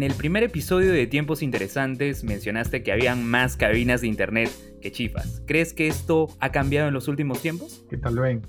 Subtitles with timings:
[0.00, 4.48] En el primer episodio de Tiempos Interesantes mencionaste que habían más cabinas de internet
[4.80, 5.42] que chifas.
[5.46, 7.84] ¿Crees que esto ha cambiado en los últimos tiempos?
[7.90, 8.40] ¿Qué tal, ven?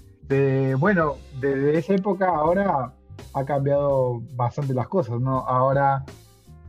[0.80, 2.94] bueno, desde esa época ahora
[3.34, 5.40] ha cambiado bastante las cosas, ¿no?
[5.40, 6.06] Ahora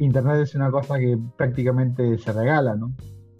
[0.00, 2.92] Internet es una cosa que prácticamente se regala, ¿no?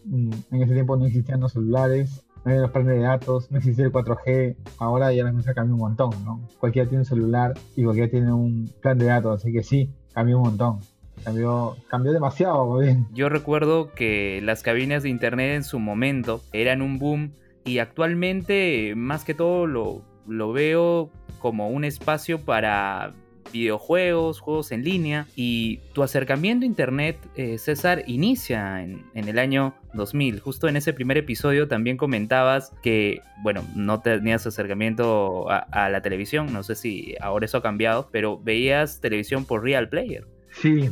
[0.05, 3.59] Mm, en ese tiempo no existían los celulares, no había los planes de datos, no
[3.59, 6.41] existía el 4G, ahora ya la cosa cambió un montón, ¿no?
[6.61, 10.37] Cualquiera tiene un celular y cualquiera tiene un plan de datos, así que sí, cambió
[10.37, 10.79] un montón.
[11.25, 13.07] Cambió, cambió demasiado, bien.
[13.13, 17.33] Yo recuerdo que las cabinas de internet en su momento eran un boom
[17.65, 23.13] y actualmente más que todo lo, lo veo como un espacio para
[23.53, 29.75] videojuegos, juegos en línea y tu acercamiento a Internet, eh, César, inicia en, el año
[29.95, 30.41] 2000.
[30.41, 36.53] Justo en ese primer episodio también comentabas que, bueno, no tenías acercamiento a, la televisión,
[36.53, 40.27] no sé si ahora eso ha cambiado, pero veías televisión por Real Player.
[40.53, 40.91] Sí,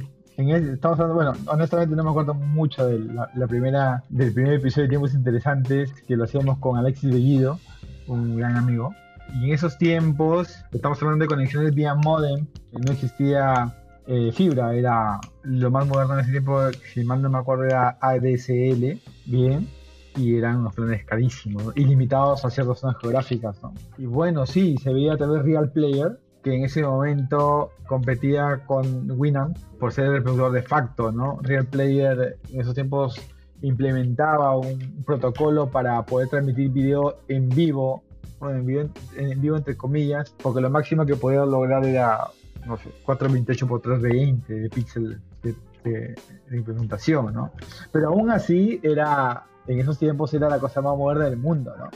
[0.48, 5.14] estamos bueno, honestamente no me acuerdo mucho de la, primera, del primer episodio de Tiempos
[5.14, 7.58] Interesantes que lo hacíamos con Alexis Bellido,
[8.06, 8.94] un gran amigo.
[9.34, 15.20] Y en esos tiempos, estamos hablando de conexiones vía modem, no existía eh, fibra, era
[15.42, 16.61] lo más moderno en ese tiempo,
[16.92, 19.68] si mal no me acuerdo, era ADSL, bien,
[20.16, 23.61] y eran unos planes carísimos, ilimitados a ciertas zonas geográficas.
[23.98, 29.10] Y bueno, sí, se veía a través Real Player, que en ese momento competía con
[29.10, 31.38] Winamp por ser el productor de facto, ¿no?
[31.42, 33.20] Real Player en esos tiempos
[33.62, 38.02] implementaba un protocolo para poder transmitir video en vivo
[38.48, 42.28] en vivo, entre comillas, porque lo máximo que podía lograr era,
[42.66, 46.14] no sé, 428 por 320 de píxel de,
[46.52, 47.52] implementación, ¿no?
[47.91, 51.88] Pero aún así era, en esos tiempos era la cosa más moderna del mundo, ¿no?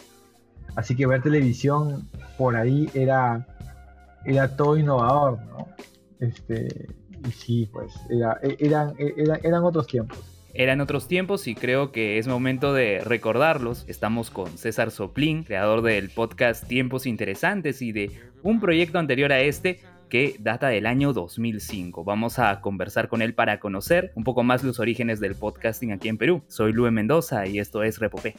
[0.74, 3.46] Así que ver televisión por ahí era,
[4.24, 5.68] era todo innovador, ¿no?
[6.20, 6.88] Este,
[7.26, 10.18] y sí, pues, era, eran, eran, eran otros tiempos.
[10.56, 13.84] Eran otros tiempos y creo que es momento de recordarlos.
[13.88, 18.12] Estamos con César Soplín, creador del podcast Tiempos Interesantes y de
[18.44, 22.04] un proyecto anterior a este que data del año 2005.
[22.04, 26.08] Vamos a conversar con él para conocer un poco más los orígenes del podcasting aquí
[26.08, 26.44] en Perú.
[26.46, 28.36] Soy Luis Mendoza y esto es Repopé.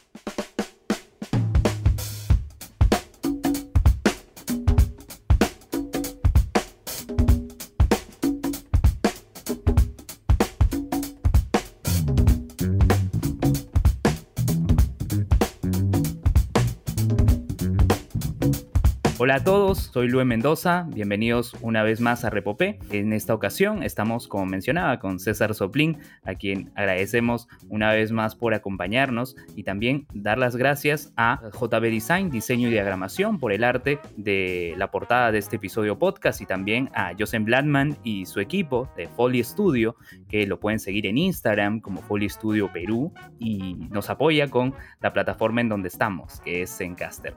[19.26, 22.78] Hola a todos, soy Luis Mendoza, bienvenidos una vez más a Repopé.
[22.92, 28.36] En esta ocasión estamos, como mencionaba, con César Soplín, a quien agradecemos una vez más
[28.36, 33.64] por acompañarnos y también dar las gracias a JB Design, diseño y diagramación, por el
[33.64, 38.38] arte de la portada de este episodio podcast y también a Joseph Bladman y su
[38.38, 39.96] equipo de Foley Studio,
[40.28, 45.12] que lo pueden seguir en Instagram como Foley Studio Perú y nos apoya con la
[45.12, 47.34] plataforma en donde estamos, que es Zencaster.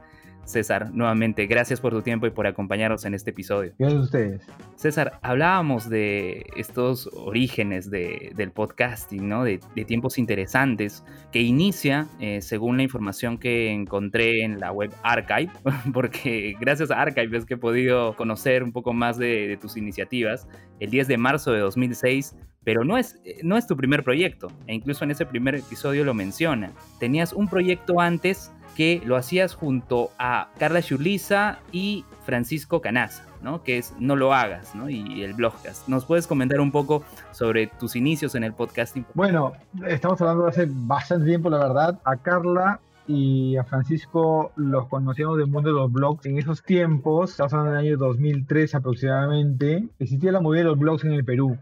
[0.50, 3.74] César, nuevamente, gracias por tu tiempo y por acompañarnos en este episodio.
[3.78, 4.48] Gracias a ustedes.
[4.76, 9.44] César, hablábamos de estos orígenes del podcasting, ¿no?
[9.44, 15.52] De, tiempos interesantes, que inicia, eh, según la información que encontré en la web Archive,
[15.94, 19.78] porque gracias a Archive es que he podido conocer un poco más de, de tus
[19.78, 20.48] iniciativas,
[20.80, 24.76] el 10 de marzo de 2006 pero no es, no es tu primer proyecto, e
[24.76, 26.72] incluso en ese primer episodio lo menciona.
[27.00, 33.62] Tenías un proyecto antes que lo hacías junto a Carla Churliza y Francisco Canaza, ¿no?
[33.62, 34.90] Que es No lo hagas, ¿no?
[34.90, 35.90] Y el blogcast.
[35.90, 39.06] ¿Nos puedes comentar un poco sobre tus inicios en el podcasting?
[39.16, 39.52] Bueno,
[39.86, 42.00] estamos hablando hace bastante tiempo, la verdad.
[42.06, 46.26] A Carla y a Francisco los conocíamos del mundo de los blogs.
[46.26, 51.04] En esos tiempos, estamos hablando del año 2003 aproximadamente, existía la movida de los blogs
[51.04, 51.58] en el Perú.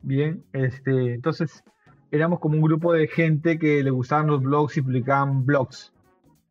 [0.00, 1.62] Bien, este, entonces
[2.10, 5.92] éramos como un grupo de gente que le gustaban los blogs y publicaban blogs.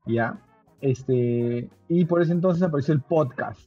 [0.07, 0.39] ¿Ya?
[0.81, 3.59] Este, y por ese entonces apareció el podcast.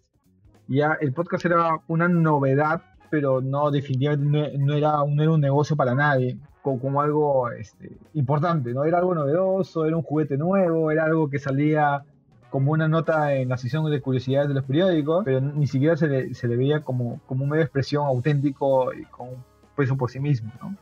[0.69, 5.77] Ya, el podcast era una novedad, pero no definitivamente no, era, un, era un negocio
[5.77, 8.85] para nadie, como, algo este, importante, ¿no?
[8.85, 12.05] Era algo novedoso, era un juguete nuevo, era algo que salía
[12.51, 16.09] como una nota en la sección de curiosidades de los periódicos, pero ni siquiera se
[16.09, 19.29] le, se le veía como, como un medio de expresión auténtico y con
[19.77, 20.77] peso por sí mismo, ¿no?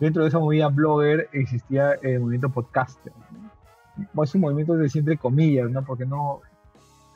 [0.00, 3.12] Dentro de esa movida blogger existía el movimiento podcaster,
[4.22, 5.84] es un movimiento de entre comillas, ¿no?
[5.84, 6.40] Porque no,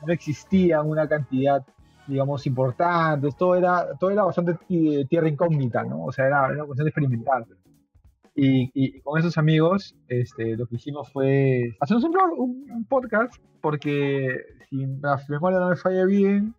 [0.05, 1.65] no existía una cantidad,
[2.07, 4.57] digamos, importante, todo era, todo era bastante
[5.09, 6.05] tierra incógnita, ¿no?
[6.05, 7.45] O sea, era, una cuestión experimental.
[8.35, 12.03] Y, y, con esos amigos, este, lo que hicimos fue hacernos
[12.37, 14.27] un, un, podcast, porque
[14.69, 16.53] si la memoria no me falla bien,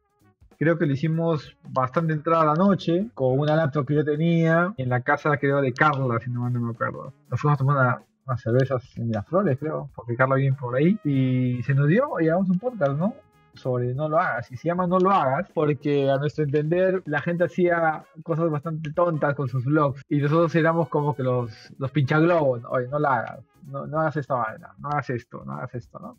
[0.59, 4.89] Creo que lo hicimos bastante entrada la noche, con una laptop que yo tenía, en
[4.89, 7.13] la casa creo de Carla, si no, no me acuerdo.
[7.31, 11.63] Nos fuimos a tomar unas cervezas en Miraflores, creo, porque Carla viene por ahí, y
[11.63, 13.15] se nos dio, y hagamos un podcast, ¿no?
[13.57, 14.51] sobre no lo hagas.
[14.53, 18.93] Y se llama No lo hagas porque a nuestro entender la gente hacía cosas bastante
[18.93, 22.63] tontas con sus vlogs y nosotros éramos como que los, los pinchaglobos.
[22.69, 25.99] Oye, no lo hagas, no, no hagas esta vaina, no hagas esto, no hagas esto,
[25.99, 26.19] ¿no?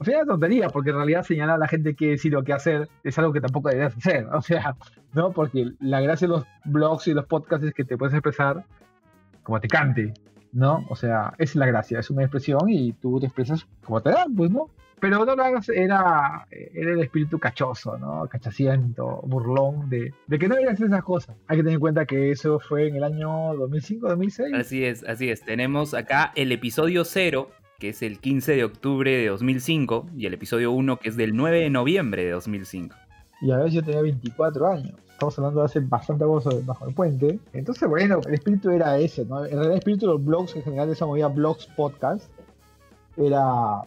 [0.00, 2.52] O sea, es tontería, porque en realidad señalar a la gente qué decir o qué
[2.52, 4.26] hacer es algo que tampoco deberías hacer.
[4.32, 4.76] O sea,
[5.12, 5.32] ¿no?
[5.32, 8.64] Porque la gracia de los blogs y los podcasts es que te puedes expresar
[9.42, 10.12] como te cante,
[10.52, 10.84] ¿no?
[10.88, 14.34] O sea, es la gracia, es una expresión y tú te expresas como te dan,
[14.34, 14.70] pues, ¿no?
[15.00, 18.26] Pero no lo hagas, era, era el espíritu cachoso, ¿no?
[18.28, 21.36] Cachaciento, burlón, de, de que no hacer esas cosas.
[21.46, 24.54] Hay que tener en cuenta que eso fue en el año 2005, 2006.
[24.54, 25.42] Así es, así es.
[25.42, 30.34] Tenemos acá el episodio 0, que es el 15 de octubre de 2005, y el
[30.34, 32.96] episodio 1, que es del 9 de noviembre de 2005.
[33.40, 34.94] Y a veces yo tenía 24 años.
[35.18, 37.40] Estamos hablando de hace bastante años bajo el puente.
[37.52, 39.44] Entonces, bueno, el espíritu era ese, ¿no?
[39.44, 42.30] En realidad, el espíritu de los blogs, en general, de esa movida blogs podcast,
[43.16, 43.82] era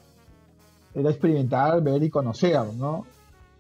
[0.94, 3.06] era experimentar, ver y conocer, ¿no?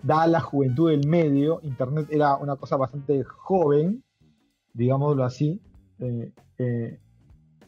[0.03, 4.03] Dada la juventud del medio, Internet era una cosa bastante joven,
[4.73, 5.61] digámoslo así,
[5.99, 6.99] eh, eh,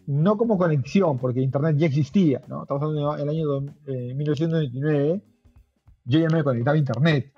[0.07, 2.63] no como conexión, porque Internet ya existía, ¿no?
[2.63, 5.21] Estamos hablando del año 1999, eh,
[6.03, 7.31] yo ya me conectaba a Internet,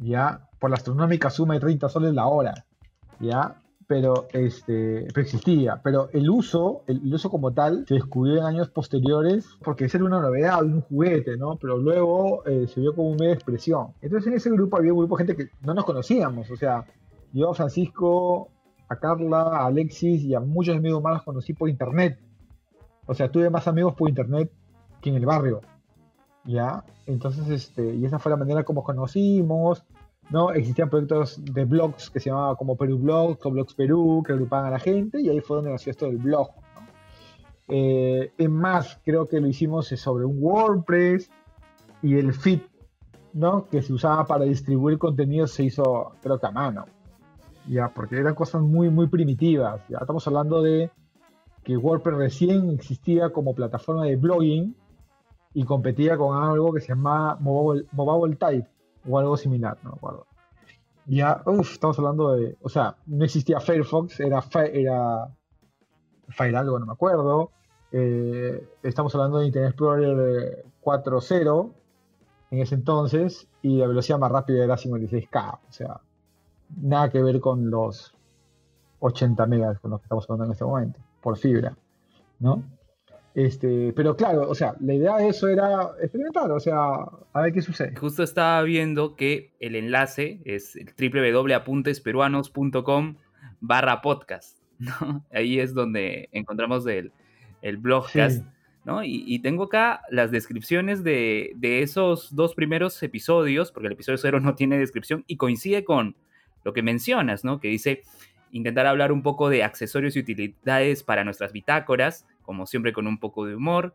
[0.00, 0.47] ¿ya?
[0.58, 2.66] Por la astronómica suma de 30 soles la hora,
[3.20, 3.62] ¿ya?
[3.88, 5.80] pero, este, pero existía.
[5.82, 10.04] Pero el uso, el, uso como tal, se descubrió en años posteriores porque esa era
[10.04, 11.56] una novedad, un juguete, ¿no?
[11.56, 13.94] Pero luego eh, se vio como un medio de expresión.
[14.02, 16.84] Entonces en ese grupo había un grupo de gente que no nos conocíamos, o sea,
[17.32, 18.50] yo a Francisco,
[18.90, 22.18] a Carla, a Alexis y a muchos amigos más los conocí por internet.
[23.06, 24.52] O sea, tuve más amigos por internet
[25.00, 25.62] que en el barrio.
[26.44, 26.84] ¿Ya?
[27.06, 29.84] Entonces, este, y esa fue la manera como conocimos,
[30.30, 30.50] ¿no?
[30.52, 34.66] Existían proyectos de blogs que se llamaban como Perú Blogs o Blogs Perú, que agrupaban
[34.66, 36.50] a la gente, y ahí fue donde nació esto del blog.
[37.68, 41.30] Eh, es más, creo que lo hicimos sobre un WordPress
[42.02, 42.60] y el feed,
[43.32, 43.66] ¿no?
[43.68, 46.86] Que se usaba para distribuir contenido se hizo, creo que a mano.
[47.68, 49.82] Ya, porque eran cosas muy, muy primitivas.
[49.88, 50.90] Ya estamos hablando de
[51.62, 54.74] que WordPress recién existía como plataforma de blogging
[55.52, 60.26] y competía con algo que se llamaba Mobile Type o algo similar, no me acuerdo.
[61.06, 65.28] Ya, uff, estamos hablando de, o sea, no existía Firefox, era, era
[66.28, 67.50] Fire algo, no me acuerdo.
[67.90, 71.72] Eh, estamos hablando de Internet Explorer 4.0
[72.50, 76.00] en ese entonces y la velocidad más rápida era 56K, o sea,
[76.76, 78.14] nada que ver con los
[79.00, 81.76] 80 megas con los que estamos hablando en este momento, por fibra,
[82.40, 82.62] ¿no?
[83.38, 87.52] Este, pero claro, o sea, la idea de eso era experimentar, o sea, a ver
[87.52, 87.94] qué sucede.
[87.94, 93.14] Justo estaba viendo que el enlace es www.apuntesperuanos.com
[93.60, 95.24] barra podcast, ¿no?
[95.32, 97.12] Ahí es donde encontramos el,
[97.62, 98.44] el blogcast,
[98.84, 99.04] ¿no?
[99.04, 104.40] Y, tengo acá las descripciones de, de, esos dos primeros episodios, porque el episodio cero
[104.40, 106.16] no tiene descripción y coincide con
[106.64, 107.60] lo que mencionas, ¿no?
[107.60, 108.02] Que dice
[108.50, 113.18] intentar hablar un poco de accesorios y utilidades para nuestras bitácoras, como siempre con un
[113.18, 113.94] poco de humor.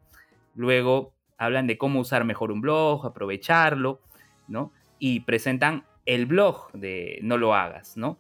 [0.54, 4.00] Luego hablan de cómo usar mejor un blog, aprovecharlo,
[4.48, 4.72] ¿no?
[5.00, 8.20] Y presentan el blog de No lo hagas, ¿no?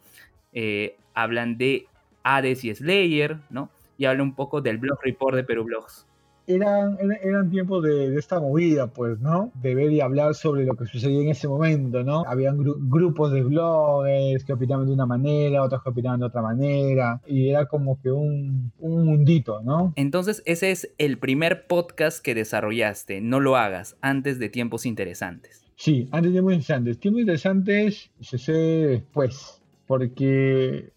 [0.51, 1.85] Eh, hablan de
[2.23, 3.69] Hades y Slayer, ¿no?
[3.99, 6.07] Y hablan un poco del blog report de Perú Blogs
[6.47, 9.51] eran, eran tiempos de, esta movida, pues, ¿no?
[9.61, 12.23] De ver y hablar sobre lo que sucedía en ese momento, ¿no?
[12.27, 12.57] Habían
[12.89, 17.49] grupos de bloggers que opinaban de una manera, otros que opinaban de otra manera, y
[17.49, 19.93] era como que un, un mundito, ¿no?
[19.95, 25.63] Entonces, ese es el primer podcast que desarrollaste, no lo hagas, antes de tiempos interesantes.
[25.75, 26.99] Sí, antes de tiempos interesantes.
[26.99, 30.91] Tiempos interesantes se sé después, porque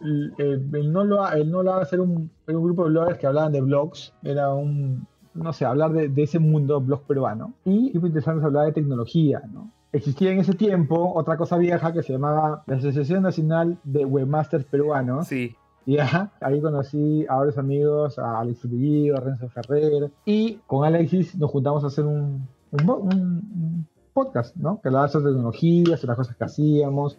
[0.00, 3.60] el, no lo el no lo hacer un, un grupo de bloggers que hablaban de
[3.60, 7.54] blogs, era un, no sé, hablar de, ese mundo blog peruano.
[7.64, 9.72] Y muy interesante hablar de tecnología, ¿no?
[9.92, 14.64] Existía en ese tiempo otra cosa vieja que se llamaba la Asociación Nacional de Webmasters
[14.64, 15.26] Peruanos.
[15.26, 15.56] Sí.
[15.84, 20.12] Y ahí conocí a varios amigos, a Alexis Villido, a Renzo Ferrer.
[20.24, 24.80] Y con Alexis nos juntamos a hacer un, un, podcast, ¿no?
[24.80, 27.18] Que hablaba sobre tecnología, sobre las cosas que hacíamos.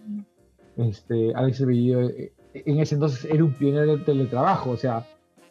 [0.77, 5.05] Este, Alexis Villido eh, en ese entonces era un pionero del teletrabajo, o sea,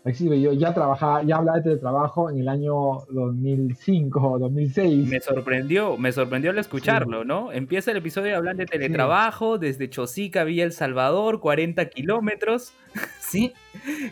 [0.04, 2.72] yo ya trabajaba, ya hablaba de teletrabajo en el año
[3.10, 5.08] 2005 o 2006.
[5.08, 7.52] Me sorprendió, me sorprendió al escucharlo, ¿no?
[7.52, 12.72] Empieza el episodio hablando de teletrabajo desde Chosica, Villa El Salvador, 40 kilómetros,
[13.30, 13.52] ¿sí?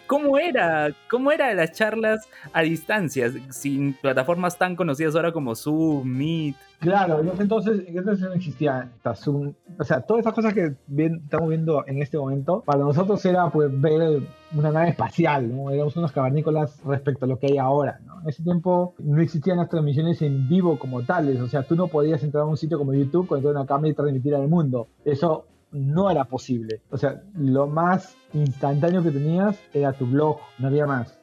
[0.07, 0.91] ¿Cómo era?
[1.11, 6.57] ¿Cómo era las charlas a distancia, sin plataformas tan conocidas ahora como Zoom, Meet?
[6.81, 9.53] Claro, entonces, entonces no existía Zoom.
[9.79, 13.69] O sea, todas esas cosas que estamos viendo en este momento, para nosotros era pues
[13.81, 14.23] ver
[14.55, 15.71] una nave espacial, ¿no?
[15.71, 18.21] Éramos unos cavernícolas respecto a lo que hay ahora, ¿no?
[18.23, 21.89] En ese tiempo no existían las transmisiones en vivo como tales, o sea, tú no
[21.89, 24.87] podías entrar a un sitio como YouTube, con una cámara y transmitir al mundo.
[25.05, 26.81] Eso no era posible.
[26.91, 31.19] O sea, lo más instantáneo que tenías era tu blog, no había más.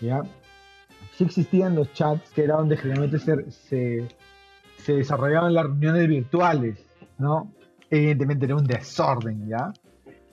[0.00, 0.22] ¿Ya?
[1.12, 4.08] Sí existían los chats, que era donde generalmente se,
[4.78, 6.86] se, desarrollaban las reuniones virtuales,
[7.18, 7.50] ¿no?
[7.90, 9.72] Evidentemente era un desorden, ¿ya?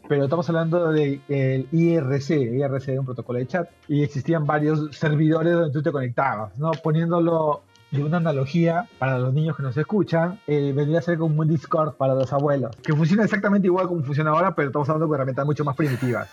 [0.09, 4.89] Pero estamos hablando del de, IRC, IRC era un protocolo de chat, y existían varios
[4.91, 6.71] servidores donde tú te conectabas, ¿no?
[6.71, 11.39] Poniéndolo de una analogía para los niños que nos escuchan, eh, vendría a ser como
[11.39, 15.07] un Discord para los abuelos, que funciona exactamente igual como funciona ahora, pero estamos hablando
[15.07, 16.27] de herramientas mucho más primitivas,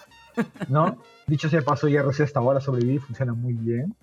[0.68, 0.96] ¿no?
[1.26, 3.94] Dicho sea paso, IRC hasta ahora sobrevivir funciona muy bien.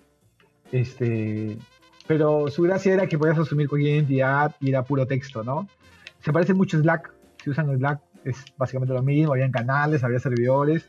[0.70, 1.58] Este,
[2.06, 5.66] pero su gracia era que podías asumir cualquier identidad y era puro texto, ¿no?
[6.20, 7.12] Se parece mucho a Slack,
[7.42, 10.88] si usan Slack es básicamente lo mismo, había canales, había servidores,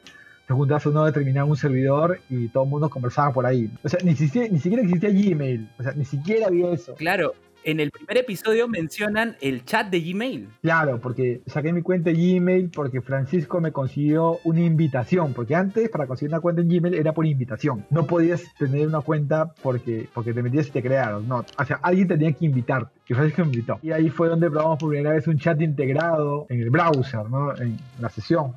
[0.50, 3.70] te juntabas uno determinado un servidor y todo el mundo conversaba por ahí.
[3.84, 4.16] O sea, ni, ni
[4.60, 5.70] siquiera existía Gmail.
[5.78, 6.96] O sea, ni siquiera había eso.
[6.96, 10.50] Claro, en el primer episodio mencionan el chat de Gmail.
[10.64, 15.36] Claro, porque saqué mi cuenta de Gmail porque Francisco me consiguió una invitación.
[15.36, 17.86] Porque antes, para conseguir una cuenta en Gmail, era por invitación.
[17.92, 21.28] No podías tener una cuenta porque, porque te metías y te crearon.
[21.28, 21.46] No.
[21.60, 22.92] O sea, alguien tenía que invitarte.
[23.08, 23.78] Y Francisco me invitó.
[23.84, 27.56] Y ahí fue donde probamos por primera vez un chat integrado en el browser, ¿no?
[27.56, 28.56] En la sesión.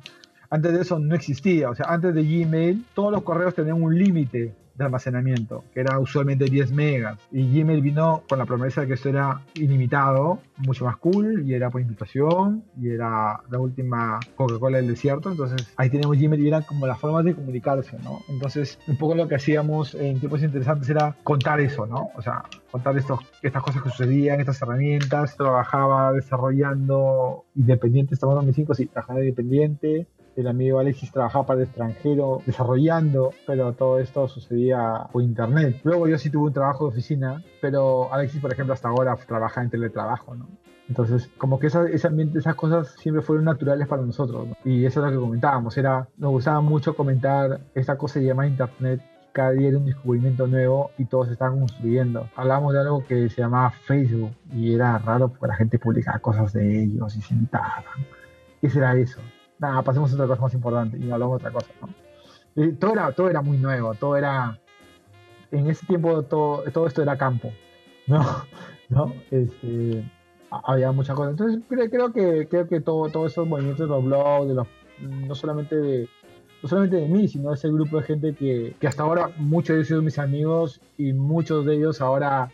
[0.53, 3.97] Antes de eso no existía, o sea, antes de Gmail todos los correos tenían un
[3.97, 7.17] límite de almacenamiento, que era usualmente 10 megas.
[7.31, 11.55] Y Gmail vino con la promesa de que esto era ilimitado, mucho más cool, y
[11.55, 15.31] era por invitación, y era la última Coca-Cola del desierto.
[15.31, 18.19] Entonces ahí teníamos Gmail y eran como las formas de comunicarse, ¿no?
[18.29, 22.09] Entonces un poco lo que hacíamos en tiempos interesantes era contar eso, ¿no?
[22.15, 25.35] O sea, contar estos, estas cosas que sucedían, estas herramientas.
[25.35, 31.67] Trabajaba desarrollando independiente, estamos en 2005, sí, trabajaba independiente el amigo Alexis trabajaba para el
[31.67, 35.79] extranjero desarrollando, pero todo esto sucedía por internet.
[35.83, 39.61] Luego yo sí tuve un trabajo de oficina, pero Alexis, por ejemplo, hasta ahora trabaja
[39.61, 40.47] en teletrabajo, ¿no?
[40.89, 44.49] Entonces, como que ese ambiente, esas cosas siempre fueron naturales para nosotros.
[44.49, 44.57] ¿no?
[44.65, 45.77] Y eso es lo que comentábamos.
[45.77, 49.01] Era, nos gustaba mucho comentar esta cosa llamada Internet.
[49.31, 52.29] Cada día era un descubrimiento nuevo y todos estaban construyendo.
[52.35, 56.53] Hablábamos de algo que se llamaba Facebook y era raro porque la gente publicaba cosas
[56.53, 57.83] de ellos y se invitaban.
[58.61, 59.19] ¿Qué será eso?
[59.63, 61.89] Nada, pasemos a otra cosa más importante y hablamos de otra cosa, ¿no?
[62.79, 64.59] todo, era, todo era muy nuevo, todo era,
[65.51, 67.51] en ese tiempo todo, todo esto era campo,
[68.07, 68.23] ¿no?
[68.89, 69.13] ¿No?
[69.31, 70.03] Este,
[70.51, 71.31] había muchas cosas.
[71.31, 74.67] Entonces creo, que, creo que todo, todos esos movimientos de los blogs, de los,
[74.99, 76.09] no solamente de,
[76.61, 79.69] no solamente de mí, sino de ese grupo de gente que, que hasta ahora muchos
[79.69, 82.51] de ellos son mis amigos y muchos de ellos ahora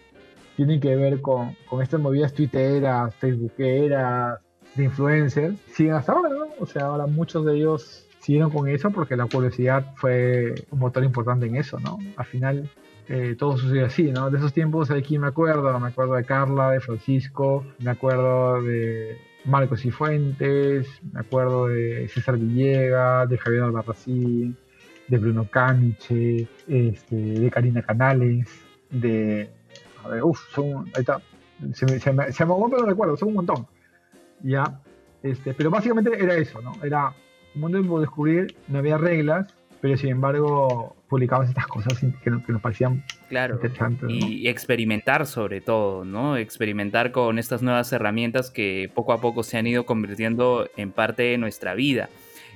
[0.55, 4.39] tienen que ver con, con estas movidas twitteras, facebookeras,
[4.75, 6.47] de influencers siguen hasta ahora, ¿no?
[6.59, 11.03] O sea, ahora muchos de ellos siguieron con eso porque la curiosidad fue un motor
[11.03, 11.97] importante en eso, ¿no?
[12.15, 12.69] Al final
[13.07, 14.29] eh, todo sucedió así, ¿no?
[14.29, 19.17] De esos tiempos aquí me acuerdo, me acuerdo de Carla, de Francisco, me acuerdo de
[19.45, 24.55] Marcos y Fuentes, me acuerdo de César Villegas, de Javier Albarracín,
[25.07, 28.47] de Bruno Camiche, este, de Karina Canales,
[28.91, 29.49] de...
[30.03, 30.85] A ver, uff, son...
[30.93, 31.21] Ahí está.
[31.73, 33.67] Se me, se me, se no recuerdo, son un montón.
[34.43, 34.81] ¿Ya?
[35.23, 36.73] Este, pero básicamente era eso, ¿no?
[36.83, 37.13] Era
[37.55, 42.61] un mundo por descubrir, no había reglas, pero sin embargo publicabas estas cosas que, nos
[42.61, 44.09] parecían claro, interesantes.
[44.09, 46.37] Y experimentar sobre todo, ¿no?
[46.37, 51.23] Experimentar con estas nuevas herramientas que poco a poco se han ido convirtiendo en parte
[51.23, 52.09] de nuestra vida.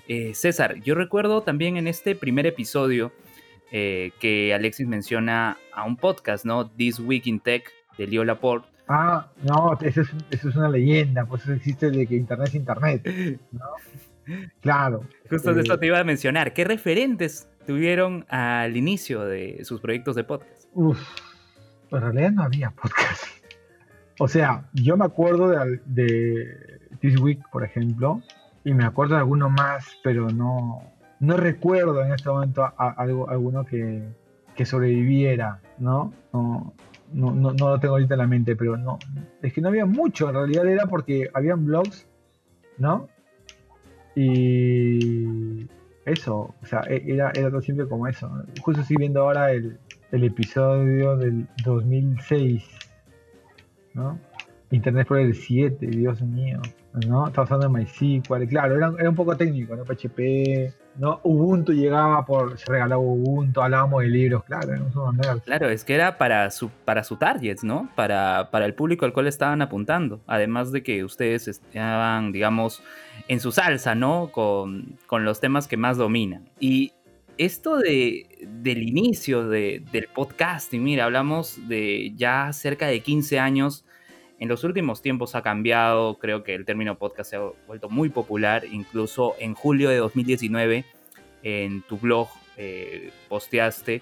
[0.08, 3.12] Eh, César, yo recuerdo también en este primer episodio
[3.72, 6.70] eh, que Alexis menciona a un podcast, ¿no?
[6.70, 11.26] This Week in Tech de Leo Laporte, Ah, no, eso es, eso es una leyenda,
[11.26, 13.66] pues eso existe de que Internet es Internet, ¿no?
[14.62, 15.04] Claro.
[15.30, 16.54] Justo de eso eh, te iba a mencionar.
[16.54, 20.66] ¿Qué referentes tuvieron al inicio de sus proyectos de podcast?
[20.74, 21.00] Uf,
[21.92, 23.24] en realidad no había podcast.
[24.20, 28.22] O sea, yo me acuerdo de, de This Week, por ejemplo,
[28.64, 30.82] y me acuerdo de alguno más, pero no,
[31.20, 34.04] no recuerdo en este momento algo, alguno que,
[34.56, 36.14] que sobreviviera, ¿no?
[36.32, 36.74] no
[37.14, 39.00] no, no, no, lo tengo ahorita en la mente, pero no,
[39.42, 42.08] es que no había mucho, en realidad era porque habían blogs,
[42.78, 43.08] ¿no?
[44.16, 45.68] Y
[46.06, 48.30] eso, o sea, e, era, era todo siempre como eso.
[48.62, 49.78] Justo estoy viendo ahora el,
[50.12, 52.64] el episodio del 2006,
[53.94, 54.20] ¿no?
[54.72, 56.60] Internet por el 7, Dios mío,
[57.08, 57.28] ¿no?
[57.28, 59.84] Estaba usando MySQL, claro, era, era un poco técnico, ¿no?
[59.86, 61.20] PHP, ¿no?
[61.24, 64.74] Ubuntu llegaba por, se regalaba Ubuntu, hablábamos de libros, claro,
[65.46, 67.90] Claro, es que era para su, para su target, ¿no?
[67.96, 70.22] Para, para el público al cual estaban apuntando.
[70.28, 72.84] Además de que ustedes estaban, digamos,
[73.28, 74.32] en su salsa, ¿no?
[74.32, 76.50] Con, con los temas que más dominan.
[76.60, 76.94] Y
[77.38, 83.86] esto de, del inicio de, del podcasting, mira, hablamos de ya cerca de 15 años.
[84.44, 88.10] En los últimos tiempos ha cambiado, creo que el término podcast se ha vuelto muy
[88.10, 90.84] popular, incluso en julio de 2019
[91.44, 94.02] en tu blog eh, posteaste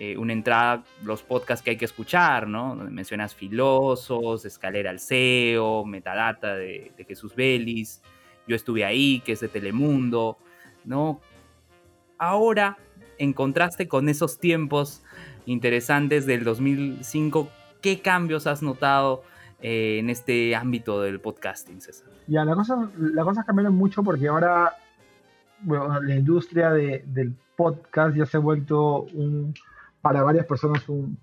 [0.00, 2.74] eh, una entrada, los podcasts que hay que escuchar, ¿no?
[2.74, 8.02] Donde mencionas Filosos, Escalera al CEO, Metadata de, de Jesús Vélez,
[8.48, 10.36] Yo estuve ahí, que es de Telemundo,
[10.84, 11.20] ¿no?
[12.18, 12.76] ahora,
[13.18, 15.04] en contraste con esos tiempos
[15.46, 17.48] interesantes del 2005,
[17.80, 19.22] ¿qué cambios has notado
[19.60, 22.08] eh, en este ámbito del podcasting, César?
[22.26, 24.74] Ya, la cosa, la cosa cambiado mucho porque ahora
[25.60, 29.54] bueno, la industria del podcast ya se ha vuelto un,
[30.00, 31.18] para varias personas un,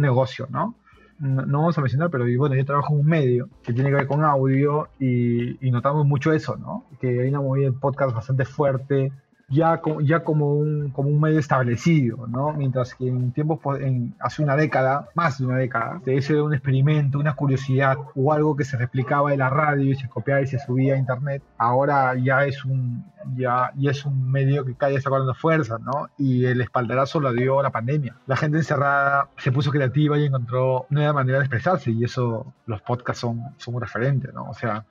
[0.00, 0.74] negocio, ¿no?
[1.18, 1.58] ¿no?
[1.60, 4.24] vamos a mencionar, pero bueno, yo trabajo en un medio que tiene que ver con
[4.24, 6.84] audio y, y notamos mucho eso, ¿no?
[7.00, 9.12] Que hay una movida de podcast bastante fuerte,
[9.48, 12.52] ya, ya como, un, como un medio establecido, ¿no?
[12.52, 16.54] Mientras que en tiempos, en, hace una década, más de una década, ese era un
[16.54, 20.48] experimento, una curiosidad o algo que se replicaba de la radio y se copiaba y
[20.48, 23.04] se subía a internet, ahora ya es un,
[23.36, 26.08] ya, ya es un medio que cada día está cobrando fuerza, ¿no?
[26.18, 28.16] Y el espaldarazo lo dio la pandemia.
[28.26, 32.82] La gente encerrada se puso creativa y encontró nueva manera de expresarse y eso, los
[32.82, 34.50] podcasts son, son un referente, ¿no?
[34.50, 34.84] O sea,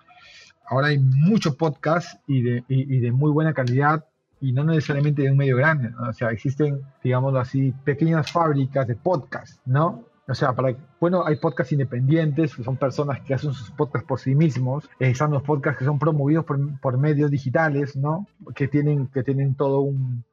[0.65, 4.05] ahora hay muchos podcasts y de, y de muy buena calidad
[4.45, 8.95] y no necesariamente de un medio grande, o sea, existen, digámoslo así, pequeñas fábricas de
[8.95, 10.03] podcast, ¿no?
[10.27, 14.19] O sea, para, bueno, hay podcasts independientes, que son personas que hacen sus podcasts por
[14.19, 18.27] sí mismos, están los podcasts que son promovidos por, por, medios digitales, ¿no?
[18.55, 20.23] Que tienen, que tienen todo un,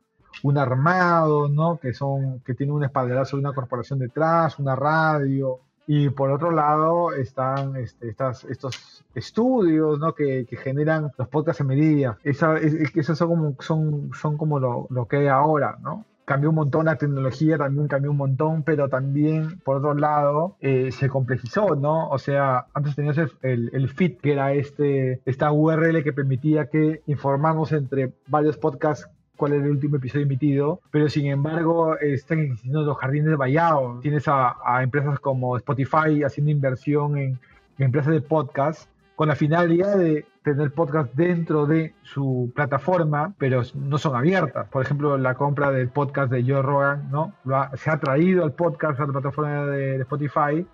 [0.43, 1.79] un armado, ¿no?
[1.79, 6.51] Que son, que tienen un espaldarazo de una corporación detrás, una radio, y por otro
[6.51, 10.15] lado están este, estas, estos estudios ¿no?
[10.15, 12.19] que, que, generan los podcasts en medida.
[12.25, 16.05] Esa, esos son como, son, son como lo, lo, que hay ahora, ¿no?
[16.25, 20.93] Cambió un montón la tecnología, también cambió un montón, pero también, por otro lado, eh,
[20.93, 22.09] se complejizó, ¿no?
[22.09, 27.03] O sea, antes tenías el, el, feed, que era este, esta URL que permitía que
[27.07, 29.09] informamos entre varios podcasts
[29.43, 33.99] cuál es el último episodio emitido, pero sin embargo están existiendo los jardines de vallado.
[34.01, 37.41] Tienes a, empresas como Spotify haciendo inversión en,
[37.79, 43.99] empresas de podcast con la finalidad de tener podcast dentro de su plataforma, pero no
[43.99, 44.69] son abiertas.
[44.69, 47.35] Por ejemplo, la compra del podcast de Joe Rogan, ¿no?
[47.75, 50.67] se ha traído el podcast a la plataforma de, Spotify,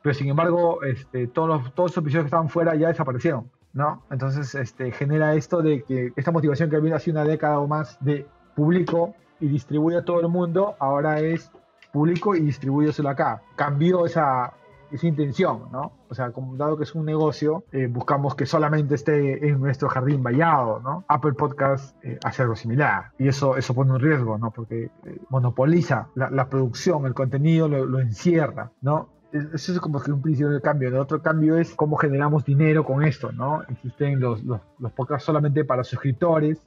[0.00, 3.50] pero sin embargo, este, todos, los, todos los episodios que estaban fuera ya desaparecieron.
[3.72, 4.02] ¿no?
[4.10, 7.96] Entonces este, genera esto de que esta motivación que había hace una década o más
[8.00, 11.50] de publico y distribuye a todo el mundo, ahora es
[11.92, 13.42] público y distribúyeselo acá.
[13.56, 14.52] Cambió esa,
[14.92, 15.92] esa intención, ¿no?
[16.08, 19.88] O sea, como dado que es un negocio, eh, buscamos que solamente esté en nuestro
[19.88, 21.04] jardín vallado, ¿no?
[21.08, 24.50] Apple Podcast eh, hace algo similar y eso, eso pone un riesgo, ¿no?
[24.50, 29.08] Porque eh, monopoliza la, producción, el contenido lo, lo encierra, ¿no?
[29.32, 30.88] eso es como que un principio del cambio.
[30.88, 33.62] El otro cambio es cómo generamos dinero con esto, ¿no?
[33.62, 36.58] Existen los, los, los podcasts solamente para suscriptores,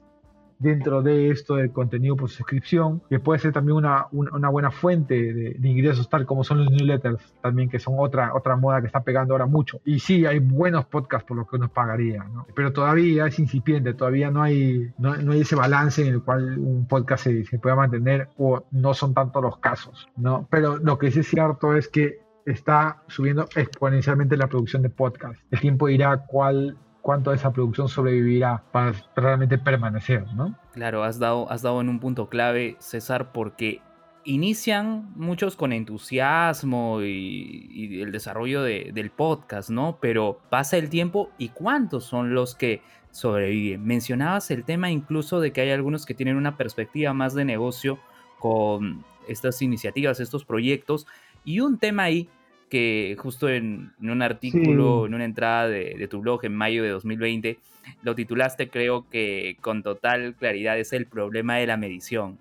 [0.58, 5.32] dentro de esto del contenido por suscripción, que puede ser también una, una, buena fuente
[5.32, 9.02] de, ingresos, tal como son los newsletters, también que son otra, otra moda que está
[9.02, 9.80] pegando ahora mucho.
[9.84, 12.46] Y sí, hay buenos podcasts por lo que uno pagaría, ¿no?
[12.54, 16.86] pero todavía es incipiente, todavía no hay, no, hay ese balance en el cual un
[16.86, 20.46] podcast se, se pueda mantener o no son tantos los casos, ¿no?
[20.50, 25.40] Pero lo que sí es cierto es que está subiendo exponencialmente la producción de podcast.
[25.50, 30.58] El tiempo dirá cuál cuánto de esa producción sobrevivirá para realmente permanecer, ¿no?
[30.72, 33.80] Claro, has dado, has dado en un punto clave, César, porque
[34.24, 39.98] inician muchos con entusiasmo y, el desarrollo del podcast, ¿no?
[40.00, 43.86] Pero pasa el tiempo y cuántos son los que sobreviven.
[43.86, 48.00] Mencionabas el tema incluso de que hay algunos que tienen una perspectiva más de negocio
[48.40, 51.06] con estas iniciativas, estos proyectos,
[51.44, 52.28] y un tema ahí
[52.68, 57.58] que justo en, un artículo, en una entrada de, tu blog en mayo de 2020,
[58.02, 62.38] lo titulaste creo que con total claridad es el problema de la medición.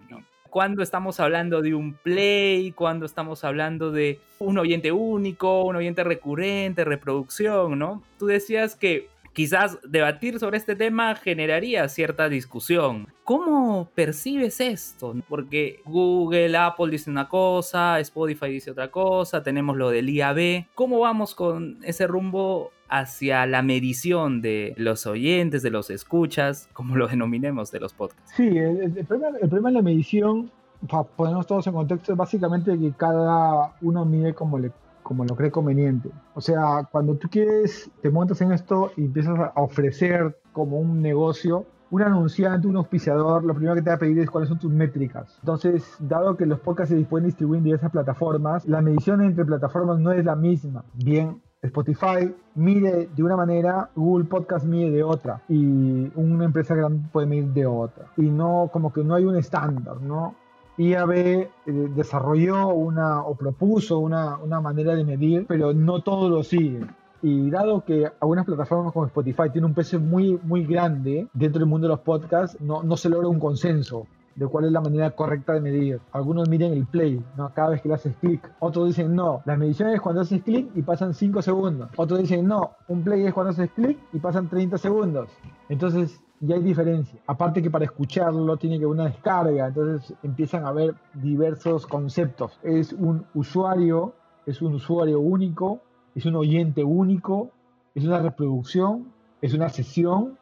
[0.50, 6.04] Cuando estamos hablando de un play, cuando estamos hablando de un oyente único, un oyente
[6.04, 8.02] recurrente, reproducción, ¿no?
[8.18, 13.08] Tú decías que quizás debatir sobre este tema generaría cierta discusión.
[13.26, 15.14] ¿Cómo percibes esto?
[15.28, 20.68] Porque Google, Apple dice una cosa, Spotify dice otra cosa, tenemos lo del IAB.
[20.74, 26.96] ¿Cómo vamos con ese rumbo hacia la medición de los oyentes, de los escuchas, como
[26.96, 28.32] lo denominemos, de los podcasts.
[28.36, 30.52] Sí, el, problema, el problema de la medición,
[30.88, 34.72] para ponernos todos en contexto, es básicamente que cada uno mide como, le,
[35.06, 36.10] como lo cree conveniente.
[36.34, 41.00] O sea, cuando tú quieres, te montas en esto y empiezas a ofrecer como un
[41.00, 44.58] negocio, un anunciante, un auspiciador, lo primero que te va a pedir es cuáles son
[44.58, 45.38] tus métricas.
[45.42, 50.00] Entonces, dado que los podcasts se pueden distribuir en diversas plataformas, la medición entre plataformas
[50.00, 50.84] no es la misma.
[50.96, 57.08] Bien, Spotify mide de una manera, Google Podcast mide de otra y una empresa grande
[57.12, 58.08] puede medir de otra.
[58.18, 60.34] Y no, como que no hay un estándar, ¿no?
[60.78, 66.90] IAB eh, desarrolló o propuso una, manera de medir, pero no todos lo siguen.
[67.22, 71.68] Y dado que algunas plataformas como Spotify tienen un peso muy, muy grande dentro del
[71.68, 75.12] mundo de los podcasts, no, no se logra un consenso de cuál es la manera
[75.12, 76.00] correcta de medir.
[76.12, 77.52] Algunos miden el play, ¿no?
[77.54, 78.48] cada vez que le haces clic.
[78.60, 81.90] Otros dicen, no, la medición es cuando haces clic y pasan 5 segundos.
[81.96, 85.30] Otros dicen, no, un play es cuando haces clic y pasan 30 segundos.
[85.70, 87.20] Entonces, ya hay diferencia.
[87.28, 92.60] Aparte que para escucharlo tiene que haber una descarga, entonces empiezan a haber diversos conceptos.
[92.64, 94.14] Es un usuario,
[94.46, 95.82] es un usuario único,
[96.14, 97.52] es un oyente único,
[97.94, 100.38] es una reproducción, es una sesión.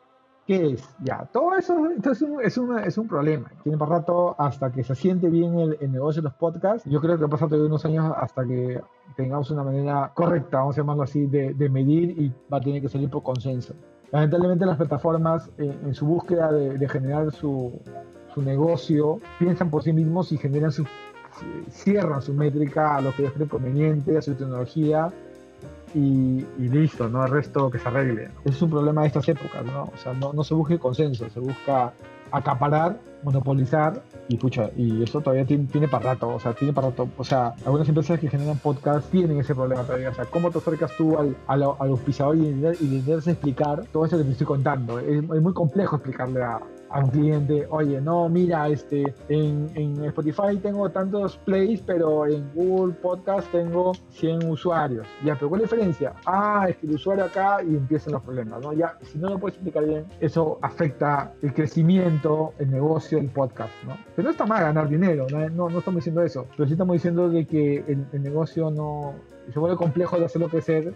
[0.45, 0.89] ¿Qué es?
[1.01, 3.49] Ya, todo eso es, un, es, es un problema.
[3.63, 6.89] Tiene para rato hasta que se siente bien el, negocio de los podcasts.
[6.89, 8.81] Yo creo que ha pasado todavía unos años hasta que
[9.15, 12.81] tengamos una manera correcta, vamos a llamarlo así, de, de medir y va a tener
[12.81, 13.73] que salir por consenso.
[14.13, 17.73] Lamentablemente las plataformas eh, en su búsqueda de, generar su,
[18.31, 20.85] su, negocio piensan por sí mismos y generan su,
[21.71, 25.11] cierran su métrica a lo que es conveniente, a su tecnología
[25.95, 27.25] y, listo, ¿no?
[27.25, 28.29] El resto que se arregle.
[28.45, 29.85] Es un problema de estas épocas, ¿no?
[29.85, 31.91] O sea, no, no se busca consenso, se busca
[32.33, 37.07] acaparar, monopolizar y pucha, y eso todavía tiene, para rato, o sea, tiene para rato,
[37.17, 40.57] o sea, algunas empresas que generan podcast tienen ese problema todavía, o sea, ¿cómo te
[40.57, 42.47] acercas tú al, al, al auspiciador y,
[42.81, 44.99] y le explicar todo eso que te estoy contando?
[44.99, 46.59] Es muy complejo explicarle a,
[46.93, 52.53] a un cliente, oye, no, mira, este, en, en, Spotify tengo tantos plays, pero en
[52.53, 55.07] Google Podcast tengo 100 usuarios.
[55.25, 56.13] Ya, pero ¿cuál es la diferencia?
[56.25, 58.73] Ah, es que el usuario acá y empiezan los problemas, ¿no?
[58.73, 63.73] Ya, si no lo puedes explicar bien, eso afecta el crecimiento, el negocio, el podcast,
[63.87, 63.97] ¿no?
[64.15, 67.27] Pero no está mal ganar dinero, no, no, estamos diciendo eso, pero sí estamos diciendo
[67.27, 69.15] de que el, el negocio no,
[69.51, 70.93] se vuelve complejo de hacerlo crecer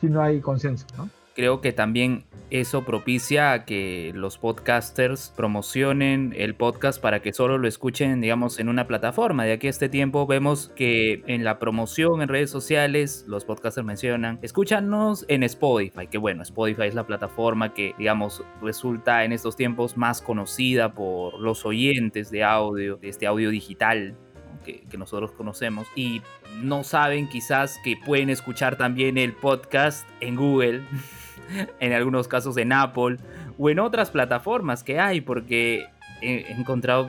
[0.00, 1.10] si no hay consenso, ¿no?
[1.36, 7.68] Creo que también eso propicia que los podcasters promocionen el podcast para que solo lo
[7.68, 9.44] escuchen, digamos, en una plataforma.
[9.44, 13.86] De aquí a este tiempo vemos que en la promoción en redes sociales, los podcasters
[13.86, 19.56] mencionan, escúchanos en Spotify, que bueno, Spotify es la plataforma que, digamos, resulta en estos
[19.56, 24.16] tiempos más conocida por los oyentes de audio, de este audio digital.
[24.64, 26.22] Que, que, nosotros conocemos y
[26.60, 30.82] no saben quizás que pueden escuchar también el podcast en Google
[31.80, 33.18] en algunos casos en Apple
[33.58, 35.86] o en otras plataformas que hay, porque
[36.20, 37.08] he encontrado